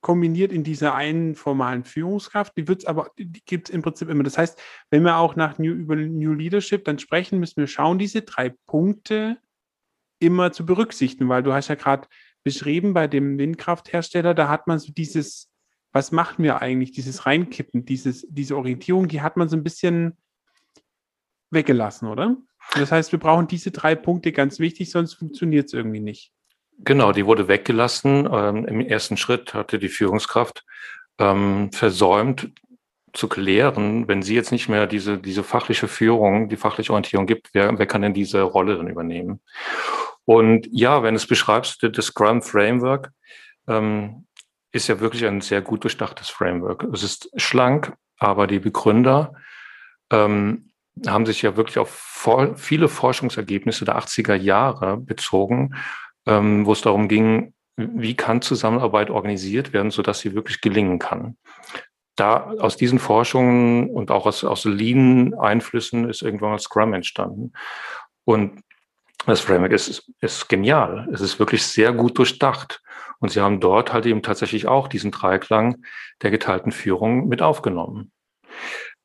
kombiniert 0.00 0.52
in 0.52 0.64
dieser 0.64 0.94
einen 0.94 1.34
formalen 1.34 1.82
Führungskraft, 1.82 2.56
die 2.58 2.68
wird 2.68 2.80
es 2.80 2.84
aber, 2.84 3.10
die 3.18 3.42
gibt 3.46 3.68
es 3.68 3.74
im 3.74 3.80
Prinzip 3.80 4.10
immer. 4.10 4.22
Das 4.22 4.36
heißt, 4.36 4.60
wenn 4.90 5.02
wir 5.02 5.16
auch 5.16 5.34
nach 5.34 5.58
New, 5.58 5.72
über 5.72 5.96
New 5.96 6.34
Leadership 6.34 6.84
dann 6.84 6.98
sprechen, 6.98 7.40
müssen 7.40 7.56
wir 7.56 7.66
schauen, 7.66 7.98
diese 7.98 8.20
drei 8.20 8.50
Punkte 8.66 9.38
immer 10.18 10.52
zu 10.52 10.64
berücksichtigen, 10.66 11.28
weil 11.28 11.42
du 11.42 11.52
hast 11.52 11.68
ja 11.68 11.74
gerade 11.74 12.08
beschrieben 12.44 12.94
bei 12.94 13.06
dem 13.06 13.38
Windkrafthersteller, 13.38 14.34
da 14.34 14.48
hat 14.48 14.66
man 14.66 14.78
so 14.78 14.92
dieses, 14.92 15.50
was 15.92 16.12
machen 16.12 16.44
wir 16.44 16.60
eigentlich, 16.60 16.92
dieses 16.92 17.26
Reinkippen, 17.26 17.84
dieses, 17.84 18.26
diese 18.28 18.56
Orientierung, 18.56 19.08
die 19.08 19.22
hat 19.22 19.36
man 19.36 19.48
so 19.48 19.56
ein 19.56 19.64
bisschen 19.64 20.16
weggelassen, 21.50 22.08
oder? 22.08 22.36
Das 22.74 22.92
heißt, 22.92 23.12
wir 23.12 23.18
brauchen 23.18 23.46
diese 23.46 23.70
drei 23.70 23.94
Punkte 23.94 24.32
ganz 24.32 24.58
wichtig, 24.58 24.90
sonst 24.90 25.14
funktioniert 25.14 25.66
es 25.66 25.72
irgendwie 25.72 26.00
nicht. 26.00 26.32
Genau, 26.78 27.12
die 27.12 27.26
wurde 27.26 27.46
weggelassen. 27.46 28.28
Ähm, 28.30 28.66
Im 28.66 28.80
ersten 28.80 29.16
Schritt 29.16 29.54
hatte 29.54 29.78
die 29.78 29.88
Führungskraft 29.88 30.64
ähm, 31.18 31.70
versäumt 31.72 32.50
zu 33.12 33.28
klären, 33.28 34.08
wenn 34.08 34.22
sie 34.22 34.34
jetzt 34.34 34.50
nicht 34.50 34.68
mehr 34.68 34.88
diese, 34.88 35.18
diese 35.18 35.44
fachliche 35.44 35.86
Führung, 35.86 36.48
die 36.48 36.56
fachliche 36.56 36.92
Orientierung 36.92 37.26
gibt, 37.26 37.50
wer, 37.52 37.78
wer 37.78 37.86
kann 37.86 38.02
denn 38.02 38.12
diese 38.14 38.42
Rolle 38.42 38.76
dann 38.76 38.88
übernehmen? 38.88 39.40
Und 40.24 40.68
ja, 40.70 41.02
wenn 41.02 41.14
du 41.14 41.16
es 41.16 41.26
beschreibst, 41.26 41.82
das 41.82 42.06
Scrum 42.06 42.42
Framework 42.42 43.10
ähm, 43.68 44.26
ist 44.72 44.88
ja 44.88 45.00
wirklich 45.00 45.24
ein 45.24 45.40
sehr 45.40 45.62
gut 45.62 45.84
durchdachtes 45.84 46.30
Framework. 46.30 46.84
Es 46.92 47.02
ist 47.02 47.30
schlank, 47.36 47.92
aber 48.18 48.46
die 48.46 48.58
Begründer 48.58 49.34
ähm, 50.10 50.70
haben 51.06 51.26
sich 51.26 51.42
ja 51.42 51.56
wirklich 51.56 51.78
auf 51.78 51.90
vor, 51.90 52.56
viele 52.56 52.88
Forschungsergebnisse 52.88 53.84
der 53.84 53.98
80er 53.98 54.34
Jahre 54.34 54.96
bezogen, 54.96 55.74
ähm, 56.26 56.64
wo 56.64 56.72
es 56.72 56.80
darum 56.80 57.08
ging, 57.08 57.52
wie 57.76 58.14
kann 58.14 58.40
Zusammenarbeit 58.40 59.10
organisiert 59.10 59.72
werden, 59.72 59.90
sodass 59.90 60.20
sie 60.20 60.34
wirklich 60.34 60.60
gelingen 60.60 60.98
kann. 60.98 61.36
Da 62.16 62.52
aus 62.60 62.76
diesen 62.76 63.00
Forschungen 63.00 63.90
und 63.90 64.10
auch 64.10 64.26
aus, 64.26 64.44
aus 64.44 64.64
Lean-Einflüssen 64.64 66.08
ist 66.08 66.22
irgendwann 66.22 66.50
mal 66.50 66.58
Scrum 66.60 66.94
entstanden. 66.94 67.52
Und 68.24 68.60
das 69.26 69.40
Framework 69.40 69.72
ist, 69.72 70.10
ist 70.20 70.48
genial. 70.48 71.08
Es 71.12 71.20
ist 71.20 71.38
wirklich 71.38 71.66
sehr 71.66 71.92
gut 71.92 72.18
durchdacht. 72.18 72.82
Und 73.20 73.30
sie 73.30 73.40
haben 73.40 73.60
dort 73.60 73.92
halt 73.92 74.06
eben 74.06 74.22
tatsächlich 74.22 74.66
auch 74.66 74.88
diesen 74.88 75.10
Dreiklang 75.10 75.84
der 76.22 76.30
geteilten 76.30 76.72
Führung 76.72 77.28
mit 77.28 77.42
aufgenommen. 77.42 78.12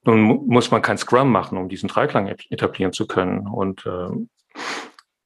Nun 0.03 0.47
muss 0.47 0.71
man 0.71 0.81
kein 0.81 0.97
Scrum 0.97 1.31
machen, 1.31 1.57
um 1.57 1.69
diesen 1.69 1.89
Dreiklang 1.89 2.27
etablieren 2.27 2.93
zu 2.93 3.07
können. 3.07 3.47
Und 3.47 3.85
äh, 3.85 4.09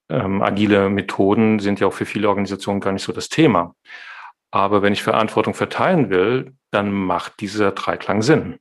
ähm, 0.09 0.41
agile 0.41 0.89
Methoden 0.89 1.59
sind 1.59 1.79
ja 1.79 1.87
auch 1.87 1.93
für 1.93 2.05
viele 2.05 2.29
Organisationen 2.29 2.81
gar 2.81 2.91
nicht 2.91 3.03
so 3.03 3.13
das 3.13 3.29
Thema. 3.29 3.75
Aber 4.51 4.81
wenn 4.81 4.93
ich 4.93 5.01
Verantwortung 5.01 5.53
verteilen 5.53 6.09
will, 6.09 6.53
dann 6.71 6.91
macht 6.91 7.39
dieser 7.39 7.71
Dreiklang 7.71 8.21
Sinn. 8.21 8.59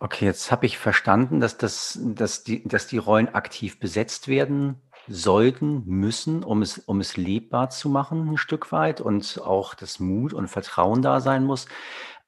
Okay, 0.00 0.26
jetzt 0.26 0.52
habe 0.52 0.66
ich 0.66 0.78
verstanden, 0.78 1.40
dass, 1.40 1.58
das, 1.58 1.98
dass, 2.02 2.44
die, 2.44 2.66
dass 2.66 2.86
die 2.86 2.98
Rollen 2.98 3.34
aktiv 3.34 3.80
besetzt 3.80 4.28
werden 4.28 4.76
sollten, 5.08 5.82
müssen, 5.86 6.44
um 6.44 6.62
es, 6.62 6.78
um 6.78 7.00
es 7.00 7.16
lebbar 7.16 7.70
zu 7.70 7.88
machen, 7.88 8.30
ein 8.30 8.36
Stück 8.36 8.70
weit 8.70 9.00
und 9.00 9.40
auch 9.44 9.74
das 9.74 9.98
Mut 9.98 10.34
und 10.34 10.48
Vertrauen 10.48 11.02
da 11.02 11.20
sein 11.20 11.44
muss. 11.44 11.66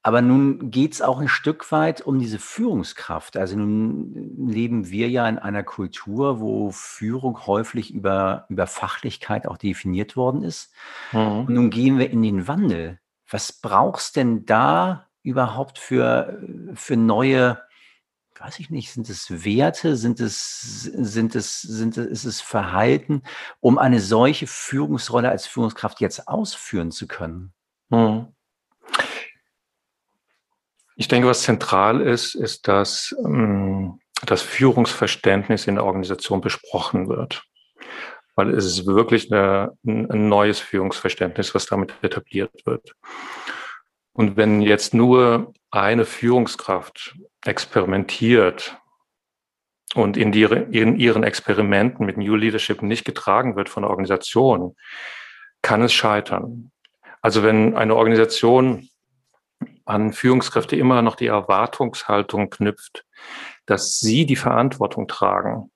Aber 0.03 0.23
nun 0.23 0.71
geht 0.71 0.95
es 0.95 1.03
auch 1.03 1.21
ein 1.21 1.29
Stück 1.29 1.71
weit 1.73 2.01
um 2.01 2.19
diese 2.19 2.39
Führungskraft. 2.39 3.37
Also 3.37 3.57
nun 3.57 4.49
leben 4.49 4.89
wir 4.89 5.11
ja 5.11 5.29
in 5.29 5.39
einer 5.39 5.63
Kultur, 5.63 6.41
wo 6.41 6.71
Führung 6.71 7.47
häufig 7.47 7.93
über, 7.93 8.47
über 8.49 8.67
Fachlichkeit 8.67 9.47
auch 9.47 9.59
definiert 9.59 10.17
worden 10.17 10.43
ist. 10.43 10.73
Mhm. 11.13 11.41
Und 11.41 11.51
nun 11.51 11.71
gehen 11.71 11.99
wir 11.99 12.11
in 12.11 12.23
den 12.23 12.49
Wandel. 12.49 12.99
Was 13.29 13.53
brauchst 13.53 14.17
denn 14.17 14.47
da 14.47 15.10
überhaupt 15.23 15.79
für, 15.79 16.41
für 16.75 16.97
neue, 16.97 17.61
weiß 18.39 18.59
ich 18.59 18.71
nicht, 18.71 18.93
sind 18.93 19.09
es 19.09 19.45
Werte, 19.45 19.97
sind 19.97 20.21
es, 20.21 20.83
sind 20.83 21.35
es, 21.35 21.61
sind 21.61 21.97
es, 21.97 22.07
ist 22.07 22.25
es 22.25 22.41
Verhalten, 22.41 23.23
um 23.61 23.79
eine 23.79 24.01
solche 24.01 24.47
Führungsrolle 24.47 25.29
als 25.29 25.47
Führungskraft 25.47 26.01
jetzt 26.01 26.29
ausführen 26.29 26.91
zu 26.91 27.07
können? 27.07 27.53
Mhm. 27.91 28.29
Ich 30.97 31.09
denke, 31.09 31.29
was 31.29 31.43
zentral 31.43 32.03
ist, 32.03 32.35
ist, 32.35 32.69
dass 32.69 33.15
ähm, 33.25 34.01
das 34.27 34.43
Führungsverständnis 34.43 35.67
in 35.67 35.77
der 35.77 35.85
Organisation 35.85 36.41
besprochen 36.41 37.09
wird. 37.09 37.43
Weil 38.35 38.51
es 38.51 38.65
ist 38.65 38.87
wirklich 38.87 39.33
eine, 39.33 39.73
ein 39.85 40.29
neues 40.29 40.61
Führungsverständnis, 40.61 41.55
was 41.55 41.67
damit 41.67 41.95
etabliert 42.03 42.53
wird. 42.65 42.95
Und 44.13 44.37
wenn 44.37 44.61
jetzt 44.61 44.95
nur 44.95 45.53
eine 45.71 46.05
Führungskraft 46.05 47.17
experimentiert 47.45 48.77
und 49.95 50.17
in, 50.17 50.33
die, 50.33 50.43
in 50.43 50.97
ihren 50.97 51.23
Experimenten 51.23 52.07
mit 52.07 52.17
New 52.17 52.35
Leadership 52.35 52.83
nicht 52.83 53.05
getragen 53.05 53.57
wird 53.57 53.69
von 53.69 53.83
der 53.83 53.91
Organisation, 53.91 54.77
kann 55.63 55.83
es 55.83 55.93
scheitern. 55.93 56.73
Also 57.23 57.43
wenn 57.43 57.77
eine 57.77 57.95
Organisation 57.95 58.89
an 59.85 60.13
Führungskräfte 60.13 60.77
immer 60.77 61.03
noch 61.03 61.17
die 61.17 61.27
Erwartungshaltung 61.27 62.51
knüpft, 62.51 63.05
dass 63.67 63.99
sie 63.99 64.27
die 64.27 64.37
Verantwortung 64.37 65.07
tragen, 65.07 65.71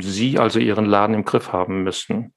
sie 0.00 0.38
also 0.38 0.58
ihren 0.58 0.84
Laden 0.84 1.14
im 1.14 1.24
Griff 1.24 1.52
haben 1.52 1.82
müssen, 1.82 2.34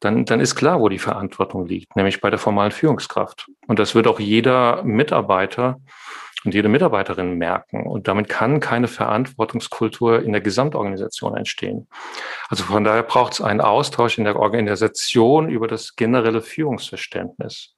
dann, 0.00 0.24
dann 0.24 0.40
ist 0.40 0.54
klar, 0.54 0.80
wo 0.80 0.88
die 0.88 0.98
Verantwortung 0.98 1.66
liegt, 1.66 1.96
nämlich 1.96 2.20
bei 2.20 2.30
der 2.30 2.38
formalen 2.38 2.70
Führungskraft. 2.70 3.48
Und 3.66 3.78
das 3.78 3.94
wird 3.94 4.06
auch 4.06 4.20
jeder 4.20 4.82
Mitarbeiter 4.84 5.80
und 6.44 6.54
jede 6.54 6.68
Mitarbeiterin 6.68 7.36
merken. 7.36 7.86
Und 7.86 8.06
damit 8.06 8.28
kann 8.28 8.60
keine 8.60 8.86
Verantwortungskultur 8.86 10.22
in 10.22 10.32
der 10.32 10.40
Gesamtorganisation 10.40 11.36
entstehen. 11.36 11.88
Also 12.48 12.64
von 12.64 12.84
daher 12.84 13.02
braucht 13.02 13.34
es 13.34 13.40
einen 13.40 13.60
Austausch 13.60 14.18
in 14.18 14.24
der 14.24 14.36
Organisation 14.36 15.48
über 15.48 15.66
das 15.66 15.96
generelle 15.96 16.42
Führungsverständnis. 16.42 17.74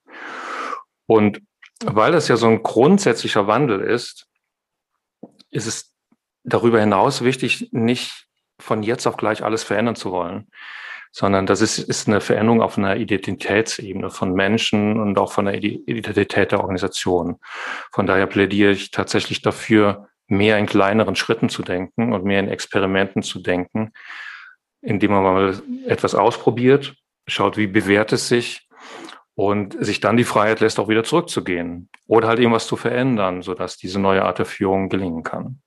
Und 1.06 1.40
weil 1.84 2.12
das 2.12 2.28
ja 2.28 2.36
so 2.36 2.46
ein 2.46 2.62
grundsätzlicher 2.62 3.46
Wandel 3.46 3.80
ist, 3.80 4.26
ist 5.50 5.66
es 5.66 5.94
darüber 6.44 6.80
hinaus 6.80 7.24
wichtig, 7.24 7.70
nicht 7.72 8.26
von 8.58 8.82
jetzt 8.82 9.06
auf 9.06 9.16
gleich 9.16 9.42
alles 9.42 9.64
verändern 9.64 9.96
zu 9.96 10.12
wollen, 10.12 10.48
sondern 11.12 11.46
das 11.46 11.60
ist, 11.60 11.78
ist 11.78 12.08
eine 12.08 12.20
Veränderung 12.20 12.62
auf 12.62 12.78
einer 12.78 12.96
Identitätsebene 12.96 14.10
von 14.10 14.32
Menschen 14.32 15.00
und 15.00 15.18
auch 15.18 15.32
von 15.32 15.46
der 15.46 15.54
Identität 15.54 16.52
der 16.52 16.60
Organisation. 16.60 17.36
Von 17.92 18.06
daher 18.06 18.26
plädiere 18.26 18.70
ich 18.70 18.90
tatsächlich 18.90 19.42
dafür, 19.42 20.08
mehr 20.28 20.58
in 20.58 20.66
kleineren 20.66 21.16
Schritten 21.16 21.48
zu 21.48 21.62
denken 21.62 22.12
und 22.12 22.24
mehr 22.24 22.38
in 22.38 22.48
Experimenten 22.48 23.22
zu 23.22 23.40
denken, 23.40 23.92
indem 24.80 25.10
man 25.10 25.22
mal 25.24 25.62
etwas 25.86 26.14
ausprobiert, 26.14 26.94
schaut, 27.26 27.56
wie 27.56 27.66
bewährt 27.66 28.12
es 28.12 28.28
sich 28.28 28.68
und 29.34 29.76
sich 29.84 30.00
dann 30.00 30.16
die 30.16 30.24
Freiheit 30.24 30.60
lässt, 30.60 30.78
auch 30.78 30.88
wieder 30.88 31.02
zurückzugehen 31.02 31.88
oder 32.06 32.28
halt 32.28 32.38
irgendwas 32.38 32.66
zu 32.66 32.76
verändern, 32.76 33.42
sodass 33.42 33.76
diese 33.76 33.98
neue 33.98 34.24
Art 34.24 34.38
der 34.38 34.46
Führung 34.46 34.88
gelingen 34.88 35.24
kann. 35.24 35.60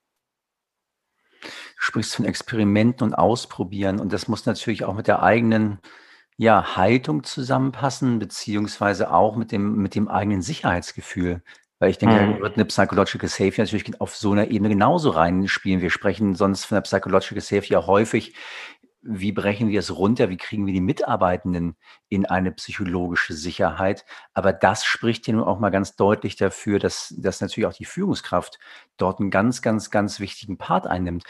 Sprichst 1.84 2.16
von 2.16 2.24
Experimenten 2.24 3.06
und 3.06 3.14
Ausprobieren 3.14 4.00
und 4.00 4.14
das 4.14 4.30
muss 4.30 4.46
natürlich 4.46 4.86
auch 4.86 4.94
mit 4.94 5.08
der 5.08 5.22
eigenen 5.22 5.80
ja, 6.38 6.78
Haltung 6.78 7.26
zusammenpassen, 7.26 8.20
beziehungsweise 8.20 9.12
auch 9.12 9.36
mit 9.36 9.52
dem, 9.52 9.76
mit 9.76 9.94
dem 9.94 10.08
eigenen 10.08 10.42
Sicherheitsgefühl. 10.42 11.44
Weil 11.80 11.90
ich 11.90 11.98
denke, 11.98 12.22
mhm. 12.22 12.40
wird 12.40 12.56
eine 12.56 12.64
Psychological 12.64 13.28
Safety 13.28 13.60
natürlich 13.60 14.00
auf 14.00 14.16
so 14.16 14.32
einer 14.32 14.48
Ebene 14.50 14.70
genauso 14.70 15.10
reinspielen. 15.10 15.82
Wir 15.82 15.90
sprechen 15.90 16.36
sonst 16.36 16.64
von 16.64 16.78
der 16.78 16.84
Psychological 16.84 17.42
Safety 17.42 17.74
ja 17.74 17.86
häufig 17.86 18.34
wie 19.04 19.34
brechen 19.34 19.68
wir 19.68 19.80
es 19.80 19.96
runter, 19.96 20.30
wie 20.30 20.38
kriegen 20.38 20.66
wir 20.66 20.74
die 20.74 20.82
Mitarbeitenden 20.82 21.76
in 22.08 22.26
eine 22.26 22.52
psychologische 22.54 23.34
Sicherheit. 23.34 24.06
Aber 24.34 24.54
das 24.54 24.86
spricht 24.86 25.28
ja 25.28 25.34
nun 25.34 25.44
auch 25.44 25.60
mal 25.60 25.72
ganz 25.72 25.96
deutlich 25.96 26.38
dafür, 26.38 26.80
dass, 26.80 27.14
dass 27.18 27.42
natürlich 27.42 27.68
auch 27.68 27.74
die 27.74 27.86
Führungskraft 27.86 28.60
dort 28.98 29.20
einen 29.20 29.30
ganz, 29.30 29.62
ganz, 29.62 29.92
ganz 29.92 30.22
wichtigen 30.22 30.58
Part 30.58 30.88
einnimmt. 30.88 31.26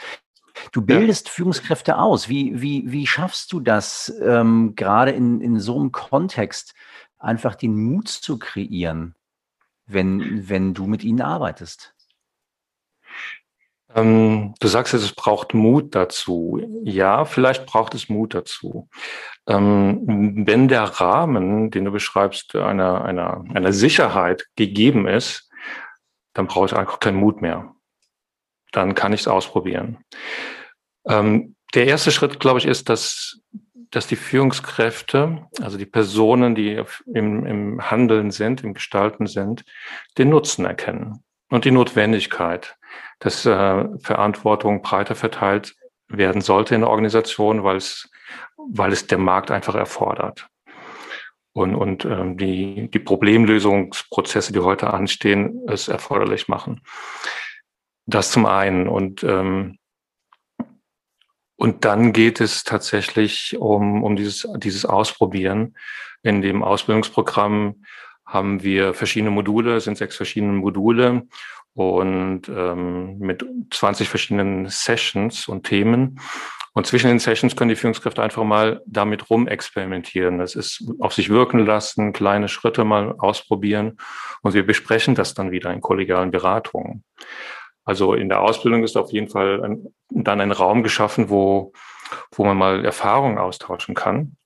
Du 0.72 0.82
bildest 0.82 1.28
ja. 1.28 1.32
Führungskräfte 1.32 1.98
aus. 1.98 2.28
Wie, 2.28 2.60
wie, 2.60 2.90
wie 2.90 3.06
schaffst 3.06 3.52
du 3.52 3.60
das, 3.60 4.12
ähm, 4.22 4.74
gerade 4.74 5.10
in, 5.10 5.40
in 5.40 5.58
so 5.58 5.78
einem 5.78 5.92
Kontext, 5.92 6.74
einfach 7.18 7.54
den 7.54 7.76
Mut 7.76 8.08
zu 8.08 8.38
kreieren, 8.38 9.14
wenn, 9.86 10.48
wenn 10.48 10.74
du 10.74 10.86
mit 10.86 11.04
ihnen 11.04 11.22
arbeitest? 11.22 11.94
Ähm, 13.94 14.54
du 14.58 14.68
sagst 14.68 14.92
jetzt, 14.92 15.04
es 15.04 15.14
braucht 15.14 15.54
Mut 15.54 15.94
dazu. 15.94 16.60
Ja, 16.82 17.24
vielleicht 17.24 17.64
braucht 17.66 17.94
es 17.94 18.08
Mut 18.08 18.34
dazu. 18.34 18.88
Ähm, 19.46 20.46
wenn 20.46 20.68
der 20.68 20.82
Rahmen, 20.82 21.70
den 21.70 21.84
du 21.84 21.92
beschreibst, 21.92 22.56
einer, 22.56 23.04
einer, 23.04 23.44
einer 23.54 23.72
Sicherheit 23.72 24.46
gegeben 24.56 25.06
ist, 25.06 25.48
dann 26.32 26.48
brauche 26.48 26.66
ich 26.66 26.76
einfach 26.76 26.98
keinen 26.98 27.18
Mut 27.18 27.40
mehr. 27.40 27.74
Dann 28.74 28.94
kann 28.94 29.12
ich 29.12 29.22
es 29.22 29.28
ausprobieren. 29.28 29.98
Ähm, 31.06 31.56
der 31.74 31.86
erste 31.86 32.10
Schritt, 32.10 32.40
glaube 32.40 32.58
ich, 32.58 32.66
ist, 32.66 32.88
dass, 32.88 33.40
dass 33.90 34.06
die 34.06 34.16
Führungskräfte, 34.16 35.46
also 35.60 35.78
die 35.78 35.86
Personen, 35.86 36.54
die 36.54 36.82
im, 37.12 37.46
im 37.46 37.90
Handeln 37.90 38.30
sind, 38.30 38.62
im 38.62 38.74
Gestalten 38.74 39.26
sind, 39.26 39.64
den 40.18 40.30
Nutzen 40.30 40.64
erkennen 40.64 41.24
und 41.50 41.64
die 41.64 41.70
Notwendigkeit 41.70 42.76
dass 43.18 43.46
äh, 43.46 43.84
Verantwortung 44.00 44.82
breiter 44.82 45.14
verteilt 45.14 45.74
werden 46.08 46.42
sollte 46.42 46.74
in 46.74 46.82
der 46.82 46.90
Organisation, 46.90 47.64
weil 47.64 47.76
es, 47.76 48.10
weil 48.56 48.92
es 48.92 49.06
der 49.06 49.18
Markt 49.18 49.50
einfach 49.50 49.74
erfordert. 49.74 50.48
Und, 51.52 51.74
und 51.74 52.04
ähm, 52.04 52.36
die, 52.36 52.90
die 52.90 52.98
Problemlösungsprozesse, 52.98 54.52
die 54.52 54.58
heute 54.58 54.92
anstehen, 54.92 55.62
es 55.68 55.88
erforderlich 55.88 56.48
machen. 56.48 56.80
Das 58.06 58.30
zum 58.30 58.46
einen. 58.46 58.88
Und, 58.88 59.22
ähm, 59.24 59.78
und 61.56 61.84
dann 61.84 62.12
geht 62.12 62.40
es 62.40 62.64
tatsächlich 62.64 63.56
um, 63.58 64.02
um 64.02 64.16
dieses, 64.16 64.46
dieses 64.56 64.84
Ausprobieren. 64.84 65.76
In 66.22 66.42
dem 66.42 66.62
Ausbildungsprogramm 66.62 67.84
haben 68.26 68.62
wir 68.62 68.94
verschiedene 68.94 69.30
Module, 69.30 69.80
sind 69.80 69.98
sechs 69.98 70.16
verschiedene 70.16 70.52
Module 70.52 71.26
und 71.74 72.42
ähm, 72.48 73.18
mit 73.18 73.44
20 73.70 74.08
verschiedenen 74.08 74.68
Sessions 74.68 75.48
und 75.48 75.64
Themen. 75.64 76.20
Und 76.72 76.88
zwischen 76.88 77.06
den 77.06 77.20
Sessions 77.20 77.54
können 77.54 77.68
die 77.68 77.76
Führungskräfte 77.76 78.22
einfach 78.22 78.42
mal 78.42 78.82
damit 78.86 79.30
rumexperimentieren. 79.30 80.38
Das 80.38 80.56
ist 80.56 80.84
auf 80.98 81.14
sich 81.14 81.30
wirken 81.30 81.64
lassen, 81.64 82.12
kleine 82.12 82.48
Schritte 82.48 82.84
mal 82.84 83.14
ausprobieren. 83.18 83.96
Und 84.42 84.54
wir 84.54 84.66
besprechen 84.66 85.14
das 85.14 85.34
dann 85.34 85.52
wieder 85.52 85.72
in 85.72 85.80
kollegialen 85.80 86.32
Beratungen. 86.32 87.04
Also 87.84 88.14
in 88.14 88.28
der 88.28 88.40
Ausbildung 88.40 88.82
ist 88.82 88.96
auf 88.96 89.12
jeden 89.12 89.28
Fall 89.28 89.62
ein, 89.62 89.94
dann 90.10 90.40
ein 90.40 90.52
Raum 90.52 90.82
geschaffen, 90.82 91.28
wo, 91.28 91.72
wo 92.32 92.44
man 92.44 92.56
mal 92.56 92.84
Erfahrungen 92.84 93.38
austauschen 93.38 93.94
kann, 93.94 94.36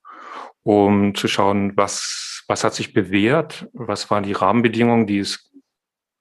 um 0.64 1.14
zu 1.14 1.28
schauen, 1.28 1.76
was, 1.76 2.44
was 2.48 2.64
hat 2.64 2.74
sich 2.74 2.92
bewährt, 2.92 3.68
was 3.72 4.10
waren 4.10 4.24
die 4.24 4.32
Rahmenbedingungen, 4.32 5.06
die 5.06 5.20
es 5.20 5.50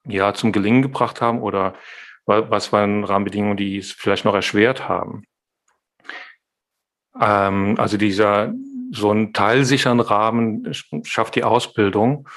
ja 0.05 0.33
zum 0.33 0.51
Gelingen 0.51 0.83
gebracht 0.83 1.21
haben 1.21 1.41
oder 1.41 1.73
was 2.25 2.73
waren 2.73 3.03
Rahmenbedingungen, 3.03 3.57
die 3.57 3.77
es 3.77 3.93
vielleicht 3.93 4.25
noch 4.25 4.35
erschwert 4.35 4.87
haben. 4.87 5.23
Ähm, 7.19 7.75
also 7.77 7.97
dieser 7.97 8.53
so 8.91 9.11
ein 9.11 9.33
teilsicheren 9.33 9.99
Rahmen 9.99 10.71
schafft 11.03 11.35
die 11.35 11.43
Ausbildung 11.43 12.27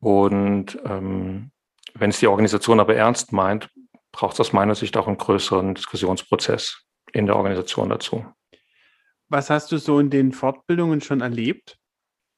und 0.00 0.78
ähm, 0.84 1.50
wenn 1.94 2.10
es 2.10 2.18
die 2.18 2.26
Organisation 2.26 2.80
aber 2.80 2.94
ernst 2.96 3.32
meint, 3.32 3.70
braucht 4.16 4.34
es 4.34 4.40
aus 4.40 4.52
meiner 4.54 4.74
Sicht 4.74 4.96
auch 4.96 5.06
einen 5.06 5.18
größeren 5.18 5.74
Diskussionsprozess 5.74 6.86
in 7.12 7.26
der 7.26 7.36
Organisation 7.36 7.90
dazu. 7.90 8.24
Was 9.28 9.50
hast 9.50 9.70
du 9.72 9.76
so 9.76 9.98
in 9.98 10.08
den 10.08 10.32
Fortbildungen 10.32 11.02
schon 11.02 11.20
erlebt? 11.20 11.76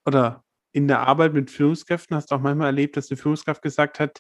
Oder 0.05 0.43
in 0.73 0.89
der 0.89 1.01
Arbeit 1.01 1.35
mit 1.35 1.53
Führungskräften 1.53 2.17
hast 2.17 2.31
du 2.31 2.35
auch 2.35 2.41
manchmal 2.41 2.67
erlebt, 2.67 2.97
dass 2.97 3.11
eine 3.11 3.17
Führungskraft 3.17 3.63
gesagt 3.63 4.01
hat, 4.01 4.19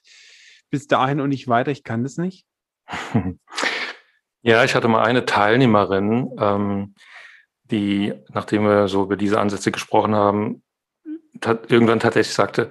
bis 0.71 0.87
dahin 0.87 1.21
und 1.21 1.31
nicht 1.31 1.49
weiter, 1.49 1.73
ich 1.73 1.83
kann 1.85 2.03
das 2.03 2.17
nicht? 2.17 2.47
Ja, 4.41 4.63
ich 4.63 4.77
hatte 4.77 4.87
mal 4.87 5.03
eine 5.03 5.27
Teilnehmerin, 5.27 6.31
ähm, 6.39 6.95
die, 7.65 8.15
nachdem 8.29 8.63
wir 8.63 8.87
so 8.87 9.03
über 9.03 9.17
diese 9.17 9.41
Ansätze 9.41 9.73
gesprochen 9.73 10.15
haben, 10.15 10.63
irgendwann 11.69 11.99
tatsächlich 11.99 12.35
sagte, 12.35 12.71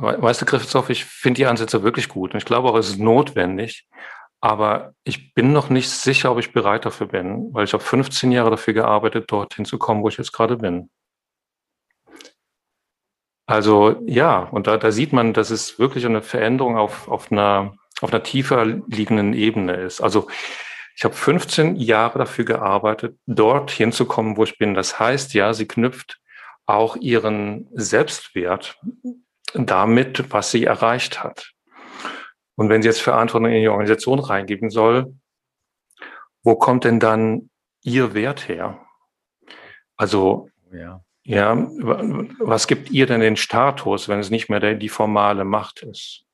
Weißt 0.00 0.40
du, 0.40 0.46
Christoph, 0.46 0.88
ich 0.88 1.04
finde 1.04 1.38
die 1.38 1.46
Ansätze 1.46 1.82
wirklich 1.82 2.08
gut 2.08 2.32
und 2.32 2.38
ich 2.38 2.46
glaube 2.46 2.70
auch, 2.70 2.76
es 2.76 2.88
ist 2.88 2.98
notwendig. 2.98 3.86
Aber 4.40 4.94
ich 5.04 5.34
bin 5.34 5.52
noch 5.52 5.68
nicht 5.68 5.90
sicher, 5.90 6.32
ob 6.32 6.38
ich 6.38 6.52
bereit 6.52 6.86
dafür 6.86 7.08
bin, 7.08 7.52
weil 7.52 7.64
ich 7.64 7.74
habe 7.74 7.82
15 7.82 8.32
Jahre 8.32 8.50
dafür 8.50 8.72
gearbeitet, 8.72 9.30
dorthin 9.30 9.66
zu 9.66 9.76
kommen, 9.76 10.02
wo 10.02 10.08
ich 10.08 10.16
jetzt 10.16 10.32
gerade 10.32 10.56
bin. 10.56 10.88
Also 13.46 14.00
ja, 14.06 14.44
und 14.44 14.66
da, 14.66 14.78
da 14.78 14.90
sieht 14.92 15.12
man, 15.12 15.34
dass 15.34 15.50
es 15.50 15.78
wirklich 15.78 16.06
eine 16.06 16.22
Veränderung 16.22 16.78
auf, 16.78 17.08
auf, 17.08 17.30
einer, 17.30 17.74
auf 18.00 18.12
einer 18.12 18.22
tiefer 18.22 18.64
liegenden 18.64 19.34
Ebene 19.34 19.74
ist. 19.74 20.00
Also 20.00 20.28
ich 20.96 21.04
habe 21.04 21.14
15 21.14 21.76
Jahre 21.76 22.18
dafür 22.18 22.46
gearbeitet, 22.46 23.18
dorthin 23.26 23.92
zu 23.92 24.06
kommen, 24.06 24.38
wo 24.38 24.44
ich 24.44 24.56
bin. 24.56 24.74
Das 24.74 24.98
heißt 24.98 25.34
ja, 25.34 25.52
sie 25.52 25.66
knüpft 25.66 26.20
auch 26.64 26.96
ihren 26.96 27.68
Selbstwert 27.72 28.78
damit, 29.54 30.32
was 30.32 30.50
sie 30.50 30.64
erreicht 30.64 31.22
hat. 31.22 31.52
Und 32.56 32.68
wenn 32.68 32.82
sie 32.82 32.88
jetzt 32.88 33.00
Verantwortung 33.00 33.50
in 33.50 33.62
die 33.62 33.68
Organisation 33.68 34.18
reingeben 34.18 34.70
soll, 34.70 35.14
wo 36.42 36.56
kommt 36.56 36.84
denn 36.84 37.00
dann 37.00 37.50
ihr 37.82 38.14
Wert 38.14 38.48
her? 38.48 38.80
Also, 39.96 40.48
ja. 40.72 41.02
ja, 41.22 41.54
was 41.56 42.66
gibt 42.66 42.90
ihr 42.90 43.06
denn 43.06 43.20
den 43.20 43.36
Status, 43.36 44.08
wenn 44.08 44.18
es 44.18 44.30
nicht 44.30 44.48
mehr 44.48 44.60
der, 44.60 44.74
die 44.74 44.88
formale 44.88 45.44
Macht 45.44 45.82
ist? 45.82 46.24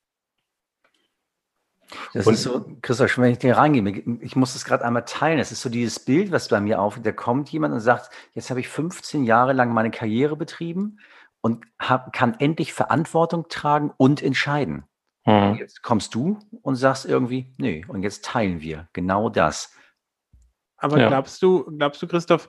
Das 2.12 2.26
und, 2.26 2.34
ist 2.34 2.42
so, 2.42 2.64
Christoph, 2.82 3.18
wenn 3.18 3.32
ich 3.32 3.38
dir 3.38 3.56
reingehe, 3.56 4.02
ich 4.20 4.34
muss 4.34 4.54
das 4.54 4.64
gerade 4.64 4.84
einmal 4.84 5.04
teilen. 5.04 5.38
Es 5.38 5.52
ist 5.52 5.62
so 5.62 5.68
dieses 5.68 6.00
Bild, 6.00 6.32
was 6.32 6.48
bei 6.48 6.60
mir 6.60 6.80
auf, 6.80 7.00
da 7.00 7.12
kommt 7.12 7.50
jemand 7.50 7.74
und 7.74 7.80
sagt, 7.80 8.10
jetzt 8.34 8.50
habe 8.50 8.60
ich 8.60 8.68
15 8.68 9.24
Jahre 9.24 9.52
lang 9.52 9.72
meine 9.72 9.90
Karriere 9.90 10.36
betrieben, 10.36 10.98
und 11.46 11.64
hab, 11.78 12.12
kann 12.12 12.34
endlich 12.40 12.72
Verantwortung 12.72 13.46
tragen 13.48 13.92
und 13.96 14.20
entscheiden. 14.20 14.82
Mhm. 15.26 15.54
Jetzt 15.60 15.80
kommst 15.80 16.12
du 16.16 16.40
und 16.62 16.74
sagst 16.74 17.06
irgendwie, 17.06 17.54
nö, 17.56 17.82
und 17.86 18.02
jetzt 18.02 18.24
teilen 18.24 18.60
wir 18.60 18.88
genau 18.92 19.28
das. 19.28 19.72
Aber 20.76 20.98
ja. 20.98 21.06
glaubst 21.06 21.40
du, 21.42 21.64
glaubst 21.78 22.02
du, 22.02 22.08
Christoph, 22.08 22.48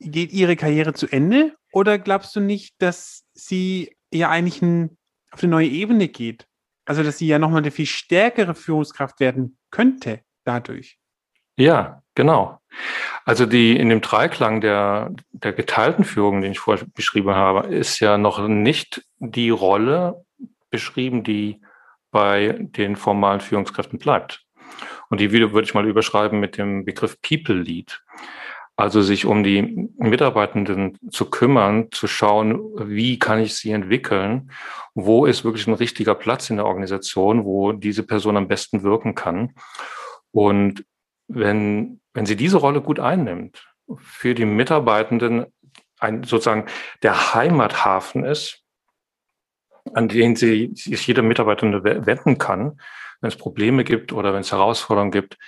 geht 0.00 0.32
ihre 0.32 0.56
Karriere 0.56 0.94
zu 0.94 1.06
Ende 1.06 1.54
oder 1.72 1.96
glaubst 1.96 2.34
du 2.34 2.40
nicht, 2.40 2.74
dass 2.82 3.24
sie 3.34 3.96
ja 4.12 4.30
eigentlich 4.30 4.60
ein, 4.62 4.98
auf 5.30 5.44
eine 5.44 5.50
neue 5.50 5.68
Ebene 5.68 6.08
geht? 6.08 6.48
Also, 6.86 7.04
dass 7.04 7.18
sie 7.18 7.28
ja 7.28 7.38
nochmal 7.38 7.62
eine 7.62 7.70
viel 7.70 7.86
stärkere 7.86 8.56
Führungskraft 8.56 9.20
werden 9.20 9.58
könnte 9.70 10.22
dadurch. 10.42 10.98
Ja, 11.56 12.02
genau. 12.16 12.58
Also 13.24 13.46
die 13.46 13.76
in 13.76 13.88
dem 13.88 14.00
Dreiklang 14.02 14.60
der, 14.60 15.12
der 15.32 15.52
geteilten 15.52 16.04
Führung, 16.04 16.42
den 16.42 16.52
ich 16.52 16.58
vorher 16.58 16.84
beschrieben 16.94 17.34
habe, 17.34 17.68
ist 17.68 18.00
ja 18.00 18.18
noch 18.18 18.46
nicht 18.46 19.04
die 19.18 19.50
Rolle 19.50 20.24
beschrieben, 20.70 21.24
die 21.24 21.60
bei 22.10 22.56
den 22.60 22.96
formalen 22.96 23.40
Führungskräften 23.40 23.98
bleibt. 23.98 24.44
Und 25.08 25.20
die 25.20 25.32
würde 25.32 25.62
ich 25.62 25.74
mal 25.74 25.86
überschreiben 25.86 26.38
mit 26.38 26.58
dem 26.58 26.84
Begriff 26.84 27.20
People 27.22 27.54
Lead. 27.54 28.02
Also 28.76 29.02
sich 29.02 29.24
um 29.24 29.44
die 29.44 29.88
Mitarbeitenden 29.96 30.98
zu 31.10 31.30
kümmern, 31.30 31.88
zu 31.92 32.08
schauen, 32.08 32.60
wie 32.76 33.20
kann 33.20 33.38
ich 33.38 33.54
sie 33.54 33.70
entwickeln, 33.70 34.50
wo 34.94 35.26
ist 35.26 35.44
wirklich 35.44 35.68
ein 35.68 35.74
richtiger 35.74 36.16
Platz 36.16 36.50
in 36.50 36.56
der 36.56 36.66
Organisation, 36.66 37.44
wo 37.44 37.72
diese 37.72 38.02
Person 38.02 38.36
am 38.36 38.48
besten 38.48 38.82
wirken 38.82 39.14
kann. 39.14 39.54
Und 40.32 40.84
wenn, 41.28 42.00
wenn 42.12 42.26
sie 42.26 42.36
diese 42.36 42.58
Rolle 42.58 42.80
gut 42.80 43.00
einnimmt, 43.00 43.66
für 43.98 44.34
die 44.34 44.44
Mitarbeitenden 44.44 45.46
ein, 45.98 46.22
sozusagen 46.24 46.66
der 47.02 47.34
Heimathafen 47.34 48.24
ist, 48.24 48.62
an 49.92 50.08
den 50.08 50.36
sie 50.36 50.70
sich 50.74 51.06
jeder 51.06 51.22
Mitarbeitende 51.22 51.84
wenden 51.84 52.38
kann, 52.38 52.80
wenn 53.20 53.28
es 53.28 53.36
Probleme 53.36 53.84
gibt 53.84 54.12
oder 54.12 54.32
wenn 54.32 54.40
es 54.40 54.52
Herausforderungen 54.52 55.12
gibt, 55.12 55.38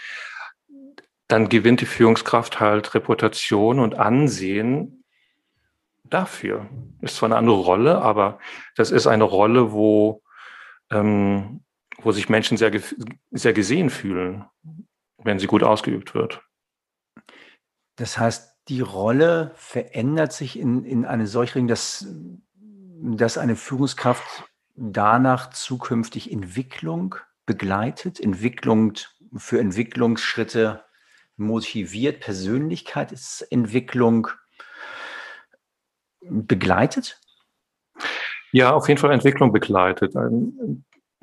dann 1.29 1.49
gewinnt 1.49 1.81
die 1.81 1.87
Führungskraft 1.87 2.61
halt 2.61 2.95
Reputation 2.95 3.81
und 3.81 3.99
Ansehen 3.99 5.05
dafür. 6.05 6.69
Ist 7.01 7.17
zwar 7.17 7.29
eine 7.29 7.37
andere 7.37 7.57
Rolle, 7.57 8.01
aber 8.01 8.39
das 8.77 8.91
ist 8.91 9.07
eine 9.07 9.25
Rolle, 9.25 9.73
wo, 9.73 10.23
ähm, 10.91 11.65
wo 11.99 12.13
sich 12.13 12.29
Menschen 12.29 12.57
sehr, 12.57 12.71
sehr 13.31 13.53
gesehen 13.53 13.91
fühlen 13.91 14.45
wenn 15.27 15.39
sie 15.39 15.47
gut 15.47 15.63
ausgeübt 15.63 16.15
wird. 16.15 16.43
Das 17.97 18.17
heißt, 18.19 18.57
die 18.69 18.81
Rolle 18.81 19.53
verändert 19.55 20.33
sich 20.33 20.59
in, 20.59 20.85
in 20.85 21.05
eine 21.05 21.27
solche 21.27 21.57
Richtung, 21.57 21.69
dass, 21.69 22.09
dass 22.57 23.37
eine 23.39 23.57
Führungskraft 23.57 24.45
danach 24.75 25.51
zukünftig 25.51 26.33
Entwicklung 26.33 27.17
begleitet, 27.47 28.21
Entwicklung 28.21 28.95
für 29.37 29.61
Entwicklungsschritte 29.61 30.85
motiviert, 31.37 32.21
Persönlichkeitsentwicklung 32.21 34.29
begleitet? 36.21 37.21
Ja, 38.53 38.73
auf 38.73 38.89
jeden 38.89 38.99
Fall 38.99 39.13
Entwicklung 39.13 39.53
begleitet 39.53 40.15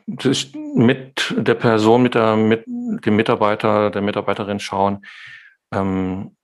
mit 0.06 1.34
der 1.38 1.56
Person, 1.56 2.04
mit, 2.04 2.16
der, 2.16 2.36
mit 2.36 2.66
dem 2.66 3.16
Mitarbeiter, 3.16 3.90
der 3.90 4.02
Mitarbeiterin 4.02 4.60
schauen, 4.60 5.06
ähm, 5.72 6.36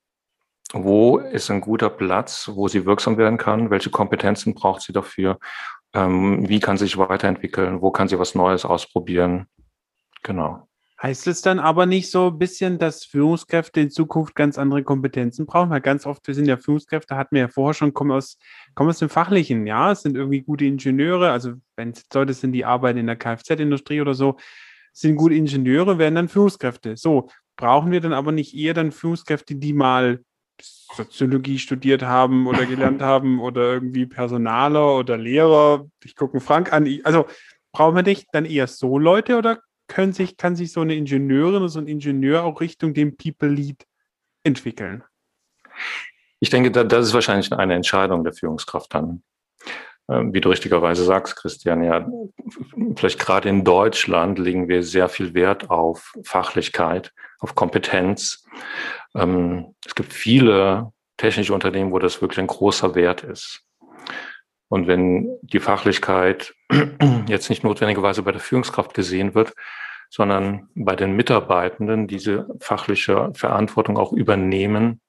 wo 0.71 1.17
ist 1.17 1.49
ein 1.49 1.61
guter 1.61 1.89
Platz, 1.89 2.49
wo 2.53 2.67
sie 2.67 2.85
wirksam 2.85 3.17
werden 3.17 3.37
kann, 3.37 3.69
welche 3.69 3.89
Kompetenzen 3.89 4.53
braucht 4.53 4.81
sie 4.81 4.93
dafür, 4.93 5.39
ähm, 5.93 6.47
wie 6.47 6.59
kann 6.59 6.77
sie 6.77 6.85
sich 6.85 6.97
weiterentwickeln, 6.97 7.81
wo 7.81 7.91
kann 7.91 8.07
sie 8.07 8.19
was 8.19 8.35
Neues 8.35 8.65
ausprobieren. 8.65 9.47
Genau. 10.21 10.68
Heißt 11.01 11.27
es 11.27 11.41
dann 11.41 11.59
aber 11.59 11.85
nicht 11.85 12.11
so 12.11 12.27
ein 12.27 12.37
bisschen, 12.37 12.77
dass 12.77 13.05
Führungskräfte 13.05 13.79
in 13.79 13.89
Zukunft 13.89 14.35
ganz 14.35 14.57
andere 14.57 14.83
Kompetenzen 14.83 15.45
brauchen? 15.45 15.69
Weil 15.69 15.79
ganz 15.79 16.05
oft, 16.05 16.27
wir 16.27 16.35
sind 16.35 16.45
ja 16.45 16.57
Führungskräfte, 16.57 17.15
hatten 17.15 17.35
wir 17.35 17.43
ja 17.43 17.47
vorher 17.47 17.73
schon, 17.73 17.93
kommen 17.93 18.11
aus, 18.11 18.37
kommen 18.75 18.89
aus 18.89 18.99
dem 18.99 19.07
Fachlichen, 19.07 19.65
ja, 19.65 19.93
es 19.93 20.01
sind 20.01 20.17
irgendwie 20.17 20.41
gute 20.41 20.65
Ingenieure, 20.65 21.31
also 21.31 21.53
wenn 21.77 21.91
es 21.91 22.03
Leute 22.13 22.33
sind, 22.33 22.51
die 22.51 22.65
arbeiten 22.65 22.99
in 22.99 23.07
der 23.07 23.15
Kfz-Industrie 23.15 24.01
oder 24.01 24.13
so, 24.13 24.35
sind 24.91 25.15
gute 25.15 25.35
Ingenieure, 25.35 25.99
werden 25.99 26.15
dann 26.15 26.27
Führungskräfte. 26.27 26.97
So, 26.97 27.29
brauchen 27.55 27.91
wir 27.91 28.01
dann 28.01 28.13
aber 28.13 28.33
nicht 28.33 28.53
eher 28.53 28.73
dann 28.73 28.91
Führungskräfte, 28.91 29.55
die 29.55 29.71
mal 29.71 30.19
Soziologie 30.61 31.59
studiert 31.59 32.03
haben 32.03 32.45
oder 32.45 32.65
gelernt 32.65 33.01
haben 33.01 33.39
oder 33.39 33.73
irgendwie 33.73 34.05
Personaler 34.05 34.97
oder 34.97 35.17
Lehrer. 35.17 35.87
Ich 36.03 36.17
gucke 36.17 36.41
Frank 36.41 36.73
an. 36.73 36.87
Also 37.05 37.25
brauchen 37.71 37.95
wir 37.95 38.03
nicht 38.03 38.27
dann 38.33 38.43
eher 38.43 38.67
so 38.67 38.99
Leute 38.99 39.37
oder 39.37 39.61
können 39.89 40.13
sich, 40.13 40.37
kann 40.37 40.55
sich 40.55 40.71
so 40.71 40.79
eine 40.79 40.95
Ingenieurin 40.95 41.57
oder 41.57 41.69
so 41.69 41.79
ein 41.79 41.87
Ingenieur 41.87 42.43
auch 42.43 42.61
Richtung 42.61 42.93
dem 42.93 43.17
People 43.17 43.49
Lead 43.49 43.85
entwickeln? 44.43 45.03
Ich 46.39 46.49
denke, 46.49 46.71
das 46.71 47.07
ist 47.07 47.13
wahrscheinlich 47.13 47.51
eine 47.51 47.75
Entscheidung 47.75 48.23
der 48.23 48.31
Führungskraft 48.31 48.93
dann. 48.93 49.23
Ähm, 50.09 50.33
wie 50.33 50.41
du 50.41 50.49
richtigerweise 50.49 51.03
sagst, 51.03 51.35
Christian, 51.35 51.83
ja, 51.83 52.07
vielleicht 52.95 53.19
gerade 53.19 53.49
in 53.49 53.63
Deutschland 53.63 54.39
legen 54.39 54.67
wir 54.67 54.81
sehr 54.83 55.09
viel 55.09 55.33
Wert 55.33 55.69
auf 55.69 56.13
Fachlichkeit, 56.23 57.13
auf 57.39 57.53
Kompetenz. 57.53 58.45
Ähm, 59.13 59.75
es 59.85 59.93
gibt 59.95 60.13
viele 60.13 60.91
technische 61.17 61.53
Unternehmen, 61.53 61.91
wo 61.91 61.99
das 61.99 62.21
wirklich 62.21 62.39
ein 62.39 62.47
großer 62.47 62.95
Wert 62.95 63.23
ist. 63.23 63.63
Und 64.69 64.87
wenn 64.87 65.37
die 65.41 65.59
Fachlichkeit 65.59 66.53
jetzt 67.27 67.49
nicht 67.49 67.63
notwendigerweise 67.63 68.23
bei 68.23 68.31
der 68.31 68.41
Führungskraft 68.41 68.93
gesehen 68.93 69.35
wird, 69.35 69.53
sondern 70.09 70.69
bei 70.75 70.95
den 70.95 71.15
Mitarbeitenden 71.15 72.07
diese 72.07 72.47
fachliche 72.59 73.31
Verantwortung 73.33 73.97
auch 73.97 74.11
übernehmen, 74.11 75.01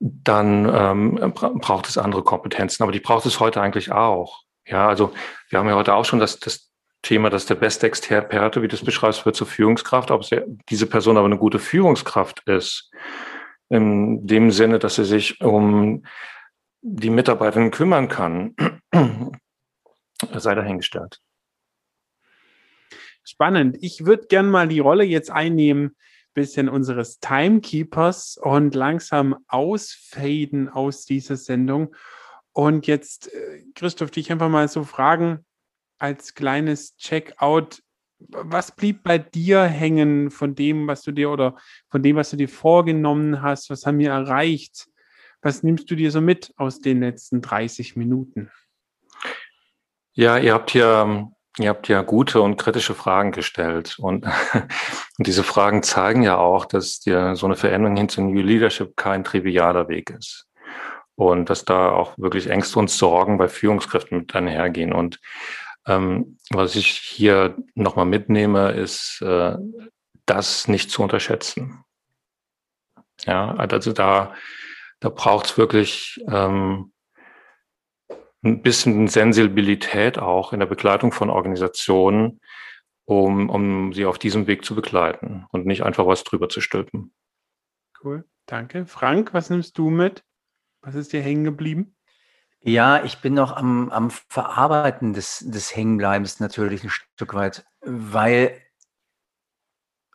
dann 0.00 0.68
ähm, 0.72 1.32
braucht 1.34 1.88
es 1.88 1.98
andere 1.98 2.22
Kompetenzen. 2.22 2.82
Aber 2.82 2.92
die 2.92 3.00
braucht 3.00 3.26
es 3.26 3.40
heute 3.40 3.60
eigentlich 3.60 3.92
auch. 3.92 4.42
Ja, 4.66 4.88
also 4.88 5.12
wir 5.48 5.58
haben 5.58 5.68
ja 5.68 5.74
heute 5.74 5.94
auch 5.94 6.04
schon 6.04 6.20
das, 6.20 6.38
das 6.38 6.70
Thema, 7.02 7.30
dass 7.30 7.46
der 7.46 7.54
beste 7.54 7.86
Experte, 7.86 8.62
wie 8.62 8.68
du 8.68 8.76
es 8.76 8.84
beschreibst, 8.84 9.24
wird 9.24 9.36
zur 9.36 9.46
Führungskraft. 9.46 10.10
Ob 10.10 10.24
diese 10.68 10.86
Person 10.86 11.16
aber 11.16 11.26
eine 11.26 11.38
gute 11.38 11.58
Führungskraft 11.58 12.42
ist, 12.46 12.90
in 13.68 14.26
dem 14.26 14.50
Sinne, 14.50 14.78
dass 14.78 14.96
sie 14.96 15.04
sich 15.04 15.40
um 15.40 16.04
die 16.80 17.10
Mitarbeitenden 17.10 17.70
kümmern 17.70 18.08
kann, 18.08 18.54
sei 20.36 20.54
dahingestellt. 20.54 21.20
Spannend. 23.24 23.76
Ich 23.80 24.06
würde 24.06 24.26
gern 24.26 24.50
mal 24.50 24.68
die 24.68 24.80
Rolle 24.80 25.04
jetzt 25.04 25.30
einnehmen, 25.30 25.96
bisschen 26.34 26.68
unseres 26.68 27.18
Timekeepers 27.20 28.38
und 28.40 28.74
langsam 28.74 29.36
ausfaden 29.48 30.68
aus 30.68 31.04
dieser 31.04 31.36
Sendung. 31.36 31.94
Und 32.52 32.86
jetzt, 32.86 33.32
äh, 33.32 33.64
Christoph, 33.74 34.10
dich 34.10 34.30
einfach 34.32 34.48
mal 34.48 34.68
so 34.68 34.84
fragen, 34.84 35.44
als 35.98 36.34
kleines 36.34 36.96
Checkout, 36.96 37.82
was 38.18 38.74
blieb 38.74 39.02
bei 39.02 39.18
dir 39.18 39.64
hängen 39.64 40.30
von 40.30 40.54
dem, 40.54 40.86
was 40.86 41.02
du 41.02 41.12
dir 41.12 41.30
oder 41.30 41.56
von 41.90 42.02
dem, 42.02 42.16
was 42.16 42.30
du 42.30 42.36
dir 42.36 42.48
vorgenommen 42.48 43.42
hast? 43.42 43.68
Was 43.70 43.84
haben 43.84 43.98
wir 43.98 44.10
erreicht? 44.10 44.88
Was 45.42 45.62
nimmst 45.62 45.90
du 45.90 45.94
dir 45.94 46.10
so 46.10 46.20
mit 46.20 46.52
aus 46.56 46.80
den 46.80 47.00
letzten 47.00 47.42
30 47.42 47.96
Minuten? 47.96 48.50
Ja, 50.18 50.36
ihr 50.36 50.52
habt 50.52 50.72
hier, 50.72 51.30
ihr 51.60 51.68
habt 51.68 51.86
ja 51.86 52.02
gute 52.02 52.42
und 52.42 52.56
kritische 52.56 52.96
Fragen 52.96 53.30
gestellt. 53.30 54.00
Und, 54.00 54.26
und 54.26 54.34
diese 55.18 55.44
Fragen 55.44 55.84
zeigen 55.84 56.24
ja 56.24 56.38
auch, 56.38 56.64
dass 56.64 56.98
dir 56.98 57.36
so 57.36 57.46
eine 57.46 57.54
Veränderung 57.54 57.96
hin 57.96 58.08
zu 58.08 58.20
New 58.20 58.42
Leadership 58.42 58.96
kein 58.96 59.22
trivialer 59.22 59.86
Weg 59.86 60.10
ist. 60.10 60.48
Und 61.14 61.50
dass 61.50 61.64
da 61.64 61.90
auch 61.92 62.18
wirklich 62.18 62.50
Ängste 62.50 62.80
und 62.80 62.90
Sorgen 62.90 63.38
bei 63.38 63.46
Führungskräften 63.46 64.18
mit 64.18 64.34
einhergehen. 64.34 64.92
Und 64.92 65.20
ähm, 65.86 66.36
was 66.50 66.74
ich 66.74 66.88
hier 66.88 67.56
nochmal 67.76 68.06
mitnehme, 68.06 68.72
ist, 68.72 69.22
äh, 69.22 69.54
das 70.26 70.66
nicht 70.66 70.90
zu 70.90 71.04
unterschätzen. 71.04 71.84
Ja, 73.24 73.54
also 73.54 73.92
da, 73.92 74.34
da 74.98 75.10
braucht 75.10 75.46
es 75.46 75.58
wirklich 75.58 76.20
ähm, 76.28 76.90
ein 78.42 78.62
bisschen 78.62 79.08
Sensibilität 79.08 80.18
auch 80.18 80.52
in 80.52 80.60
der 80.60 80.66
Begleitung 80.66 81.12
von 81.12 81.30
Organisationen, 81.30 82.40
um, 83.04 83.50
um 83.50 83.92
sie 83.92 84.06
auf 84.06 84.18
diesem 84.18 84.46
Weg 84.46 84.64
zu 84.64 84.74
begleiten 84.74 85.46
und 85.50 85.66
nicht 85.66 85.82
einfach 85.82 86.06
was 86.06 86.24
drüber 86.24 86.48
zu 86.48 86.60
stülpen. 86.60 87.12
Cool, 88.02 88.24
danke. 88.46 88.86
Frank, 88.86 89.34
was 89.34 89.50
nimmst 89.50 89.76
du 89.78 89.90
mit? 89.90 90.24
Was 90.82 90.94
ist 90.94 91.12
dir 91.12 91.22
hängen 91.22 91.44
geblieben? 91.44 91.96
Ja, 92.60 93.04
ich 93.04 93.18
bin 93.18 93.34
noch 93.34 93.56
am, 93.56 93.90
am 93.90 94.10
Verarbeiten 94.10 95.12
des, 95.12 95.44
des 95.46 95.74
Hängenbleibens 95.74 96.40
natürlich 96.40 96.84
ein 96.84 96.90
Stück 96.90 97.34
weit, 97.34 97.64
weil 97.80 98.60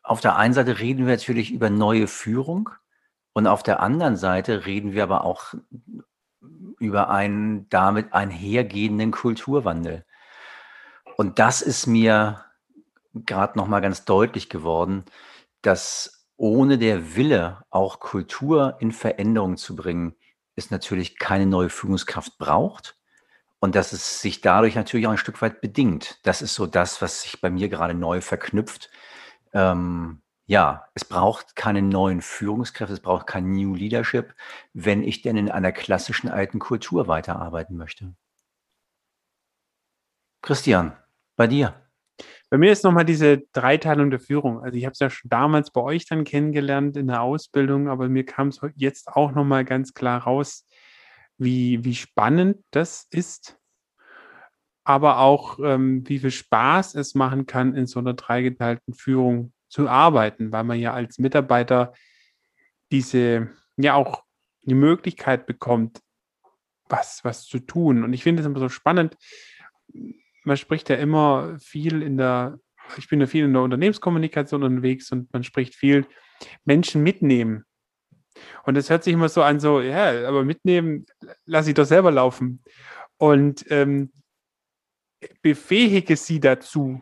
auf 0.03 0.19
der 0.19 0.35
einen 0.35 0.53
Seite 0.53 0.79
reden 0.79 1.05
wir 1.05 1.13
natürlich 1.13 1.51
über 1.51 1.69
neue 1.69 2.07
Führung 2.07 2.69
und 3.33 3.47
auf 3.47 3.63
der 3.63 3.79
anderen 3.79 4.17
Seite 4.17 4.65
reden 4.65 4.93
wir 4.93 5.03
aber 5.03 5.23
auch 5.23 5.53
über 6.83 7.09
einen 7.09 7.69
damit 7.69 8.13
einhergehenden 8.13 9.11
Kulturwandel. 9.11 10.05
Und 11.17 11.39
das 11.39 11.61
ist 11.61 11.87
mir 11.87 12.43
gerade 13.13 13.57
noch 13.57 13.67
mal 13.67 13.79
ganz 13.79 14.05
deutlich 14.05 14.49
geworden, 14.49 15.05
dass 15.61 16.27
ohne 16.35 16.77
der 16.77 17.15
Wille, 17.15 17.63
auch 17.69 17.99
Kultur 17.99 18.77
in 18.79 18.91
Veränderung 18.91 19.57
zu 19.57 19.75
bringen, 19.75 20.15
es 20.55 20.71
natürlich 20.71 21.17
keine 21.17 21.45
neue 21.45 21.69
Führungskraft 21.69 22.37
braucht 22.37 22.97
und 23.59 23.75
dass 23.75 23.93
es 23.93 24.19
sich 24.19 24.41
dadurch 24.41 24.75
natürlich 24.75 25.07
auch 25.07 25.11
ein 25.11 25.17
Stück 25.17 25.41
weit 25.41 25.61
bedingt. 25.61 26.19
Das 26.23 26.41
ist 26.41 26.55
so 26.55 26.65
das, 26.65 27.01
was 27.01 27.21
sich 27.21 27.39
bei 27.39 27.49
mir 27.49 27.69
gerade 27.69 27.93
neu 27.93 28.21
verknüpft. 28.21 28.89
Ähm, 29.53 30.22
ja, 30.45 30.87
es 30.93 31.05
braucht 31.05 31.55
keine 31.55 31.81
neuen 31.81 32.21
Führungskräfte, 32.21 32.93
es 32.93 32.99
braucht 32.99 33.27
kein 33.27 33.51
New 33.51 33.75
Leadership, 33.75 34.33
wenn 34.73 35.03
ich 35.03 35.21
denn 35.21 35.37
in 35.37 35.49
einer 35.49 35.71
klassischen 35.71 36.29
alten 36.29 36.59
Kultur 36.59 37.07
weiterarbeiten 37.07 37.77
möchte. 37.77 38.13
Christian, 40.41 40.97
bei 41.37 41.47
dir. 41.47 41.73
Bei 42.49 42.57
mir 42.57 42.71
ist 42.71 42.83
nochmal 42.83 43.05
diese 43.05 43.39
Dreiteilung 43.53 44.11
der 44.11 44.19
Führung. 44.19 44.61
Also 44.63 44.77
ich 44.77 44.85
habe 44.85 44.91
es 44.91 44.99
ja 44.99 45.09
schon 45.09 45.29
damals 45.29 45.71
bei 45.71 45.81
euch 45.81 46.05
dann 46.05 46.25
kennengelernt 46.25 46.97
in 46.97 47.07
der 47.07 47.21
Ausbildung, 47.21 47.87
aber 47.87 48.09
mir 48.09 48.25
kam 48.25 48.49
es 48.49 48.59
jetzt 48.75 49.07
auch 49.07 49.31
nochmal 49.31 49.65
ganz 49.65 49.93
klar 49.93 50.23
raus, 50.23 50.67
wie, 51.37 51.83
wie 51.83 51.95
spannend 51.95 52.57
das 52.71 53.07
ist, 53.09 53.57
aber 54.83 55.19
auch 55.19 55.57
ähm, 55.63 56.07
wie 56.07 56.19
viel 56.19 56.31
Spaß 56.31 56.95
es 56.95 57.15
machen 57.15 57.45
kann, 57.45 57.73
in 57.73 57.87
so 57.87 57.99
einer 57.99 58.13
dreigeteilten 58.13 58.93
Führung 58.93 59.53
zu 59.73 59.89
arbeiten, 59.89 60.51
weil 60.51 60.63
man 60.63 60.79
ja 60.79 60.93
als 60.93 61.17
Mitarbeiter 61.17 61.93
diese, 62.91 63.49
ja 63.75 63.95
auch 63.95 64.23
die 64.61 64.75
Möglichkeit 64.75 65.47
bekommt, 65.47 65.99
was, 66.87 67.23
was 67.23 67.47
zu 67.47 67.57
tun. 67.57 68.03
Und 68.03 68.13
ich 68.13 68.21
finde 68.21 68.41
es 68.41 68.45
immer 68.45 68.59
so 68.59 68.69
spannend, 68.69 69.17
man 70.43 70.57
spricht 70.57 70.89
ja 70.89 70.97
immer 70.97 71.57
viel 71.59 72.03
in 72.03 72.17
der, 72.17 72.59
ich 72.97 73.09
bin 73.09 73.19
ja 73.19 73.25
viel 73.25 73.45
in 73.45 73.53
der 73.53 73.63
Unternehmenskommunikation 73.63 74.61
unterwegs 74.61 75.11
und 75.11 75.33
man 75.33 75.43
spricht 75.43 75.73
viel 75.73 76.05
Menschen 76.65 77.01
mitnehmen. 77.01 77.65
Und 78.65 78.77
es 78.77 78.91
hört 78.91 79.03
sich 79.03 79.13
immer 79.13 79.29
so 79.29 79.41
an, 79.41 79.59
so, 79.59 79.81
ja, 79.81 80.27
aber 80.27 80.43
mitnehmen, 80.43 81.07
lass 81.45 81.67
ich 81.67 81.73
doch 81.73 81.85
selber 81.85 82.11
laufen. 82.11 82.61
Und 83.17 83.65
ähm, 83.71 84.11
befähige 85.41 86.15
sie 86.15 86.39
dazu, 86.39 87.01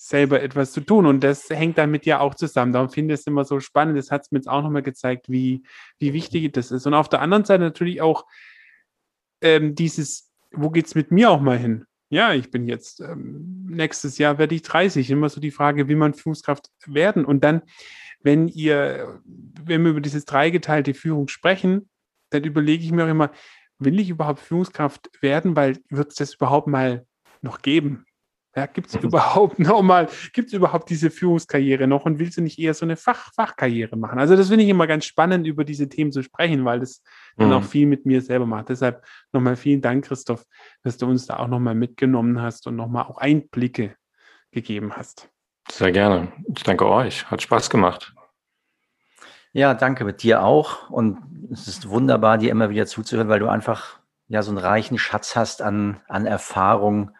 selber 0.00 0.42
etwas 0.42 0.72
zu 0.72 0.80
tun. 0.80 1.06
Und 1.06 1.24
das 1.24 1.50
hängt 1.50 1.76
damit 1.76 2.06
ja 2.06 2.20
auch 2.20 2.34
zusammen. 2.34 2.72
Darum 2.72 2.88
finde 2.88 3.14
ich 3.14 3.20
es 3.20 3.26
immer 3.26 3.44
so 3.44 3.60
spannend. 3.60 3.98
Das 3.98 4.10
hat 4.10 4.22
es 4.22 4.30
mir 4.30 4.38
jetzt 4.38 4.48
auch 4.48 4.62
nochmal 4.62 4.82
gezeigt, 4.82 5.28
wie, 5.28 5.62
wie 5.98 6.12
wichtig 6.12 6.52
das 6.52 6.70
ist. 6.70 6.86
Und 6.86 6.94
auf 6.94 7.08
der 7.08 7.20
anderen 7.20 7.44
Seite 7.44 7.64
natürlich 7.64 8.00
auch 8.00 8.26
ähm, 9.40 9.74
dieses, 9.74 10.32
wo 10.52 10.70
geht 10.70 10.86
es 10.86 10.94
mit 10.94 11.10
mir 11.10 11.30
auch 11.30 11.40
mal 11.40 11.58
hin? 11.58 11.84
ja, 12.10 12.32
ich 12.32 12.50
bin 12.50 12.66
jetzt, 12.66 13.00
ähm, 13.00 13.66
nächstes 13.68 14.18
Jahr 14.18 14.38
werde 14.38 14.54
ich 14.54 14.62
30. 14.62 15.10
Immer 15.10 15.28
so 15.28 15.40
die 15.40 15.50
Frage, 15.50 15.88
wie 15.88 15.94
man 15.94 16.14
Führungskraft 16.14 16.70
werden. 16.86 17.24
Und 17.24 17.44
dann, 17.44 17.62
wenn 18.22 18.48
ihr, 18.48 19.20
wenn 19.24 19.82
wir 19.82 19.90
über 19.90 20.00
dieses 20.00 20.24
dreigeteilte 20.24 20.94
Führung 20.94 21.28
sprechen, 21.28 21.88
dann 22.30 22.44
überlege 22.44 22.84
ich 22.84 22.92
mir 22.92 23.04
auch 23.04 23.10
immer, 23.10 23.30
will 23.78 24.00
ich 24.00 24.10
überhaupt 24.10 24.40
Führungskraft 24.40 25.10
werden, 25.20 25.54
weil 25.54 25.78
wird 25.90 26.10
es 26.10 26.16
das 26.16 26.34
überhaupt 26.34 26.66
mal 26.66 27.06
noch 27.42 27.62
geben? 27.62 28.06
Ja, 28.58 28.66
gibt 28.66 28.88
es 28.88 28.96
überhaupt 28.96 29.58
noch 29.60 29.82
mal, 29.82 30.08
gibt 30.32 30.48
es 30.48 30.52
überhaupt 30.52 30.90
diese 30.90 31.10
Führungskarriere 31.10 31.86
noch 31.86 32.06
und 32.06 32.18
willst 32.18 32.38
du 32.38 32.40
nicht 32.40 32.58
eher 32.58 32.74
so 32.74 32.84
eine 32.84 32.96
Fach, 32.96 33.32
Fachkarriere 33.32 33.94
machen? 33.96 34.18
Also 34.18 34.34
das 34.34 34.48
finde 34.48 34.64
ich 34.64 34.70
immer 34.70 34.88
ganz 34.88 35.04
spannend, 35.04 35.46
über 35.46 35.64
diese 35.64 35.88
Themen 35.88 36.10
zu 36.10 36.24
sprechen, 36.24 36.64
weil 36.64 36.80
das 36.80 37.00
mhm. 37.36 37.42
dann 37.42 37.52
auch 37.52 37.62
viel 37.62 37.86
mit 37.86 38.04
mir 38.04 38.20
selber 38.20 38.46
macht. 38.46 38.68
Deshalb 38.68 39.04
nochmal 39.32 39.54
vielen 39.54 39.80
Dank, 39.80 40.06
Christoph, 40.06 40.44
dass 40.82 40.98
du 40.98 41.06
uns 41.06 41.26
da 41.26 41.36
auch 41.36 41.46
nochmal 41.46 41.76
mitgenommen 41.76 42.42
hast 42.42 42.66
und 42.66 42.74
nochmal 42.74 43.04
auch 43.04 43.18
Einblicke 43.18 43.94
gegeben 44.50 44.96
hast. 44.96 45.28
Sehr 45.70 45.92
gerne. 45.92 46.32
Ich 46.52 46.64
danke 46.64 46.88
euch. 46.88 47.30
Hat 47.30 47.40
Spaß 47.40 47.70
gemacht. 47.70 48.12
Ja, 49.52 49.74
danke 49.74 50.04
mit 50.04 50.24
dir 50.24 50.42
auch. 50.42 50.90
Und 50.90 51.18
es 51.52 51.68
ist 51.68 51.88
wunderbar, 51.88 52.38
dir 52.38 52.50
immer 52.50 52.70
wieder 52.70 52.86
zuzuhören, 52.86 53.28
weil 53.28 53.38
du 53.38 53.46
einfach 53.46 54.00
ja 54.26 54.42
so 54.42 54.50
einen 54.50 54.58
reichen 54.58 54.98
Schatz 54.98 55.36
hast 55.36 55.62
an, 55.62 56.00
an 56.08 56.26
Erfahrung 56.26 57.12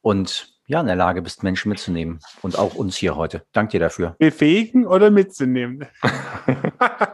und 0.00 0.55
ja, 0.66 0.80
in 0.80 0.86
der 0.86 0.96
Lage 0.96 1.22
bist, 1.22 1.42
Menschen 1.42 1.68
mitzunehmen. 1.68 2.20
Und 2.42 2.58
auch 2.58 2.74
uns 2.74 2.96
hier 2.96 3.16
heute. 3.16 3.44
Dank 3.52 3.70
dir 3.70 3.80
dafür. 3.80 4.16
Befähigen 4.18 4.86
oder 4.86 5.10
mitzunehmen? 5.10 5.86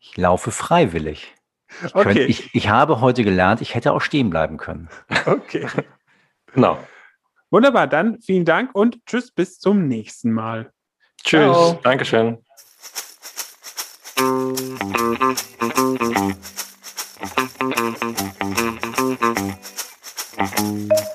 ich 0.00 0.16
laufe 0.16 0.50
freiwillig. 0.50 1.34
Ich, 1.68 1.94
okay. 1.94 2.04
Könnte, 2.04 2.22
ich, 2.22 2.54
ich 2.54 2.68
habe 2.68 3.00
heute 3.00 3.24
gelernt, 3.24 3.60
ich 3.60 3.74
hätte 3.74 3.92
auch 3.92 4.00
stehen 4.00 4.30
bleiben 4.30 4.56
können. 4.56 4.88
Okay. 5.26 5.66
Genau. 6.52 6.78
Wunderbar, 7.50 7.86
dann 7.86 8.20
vielen 8.20 8.44
Dank 8.44 8.74
und 8.74 9.04
tschüss, 9.06 9.32
bis 9.32 9.58
zum 9.58 9.88
nächsten 9.88 10.32
Mal. 10.32 10.72
Tschüss, 11.24 11.40
Ciao. 11.40 11.80
Dankeschön. 11.82 12.38
Thank 20.36 20.90
you. 20.90 21.14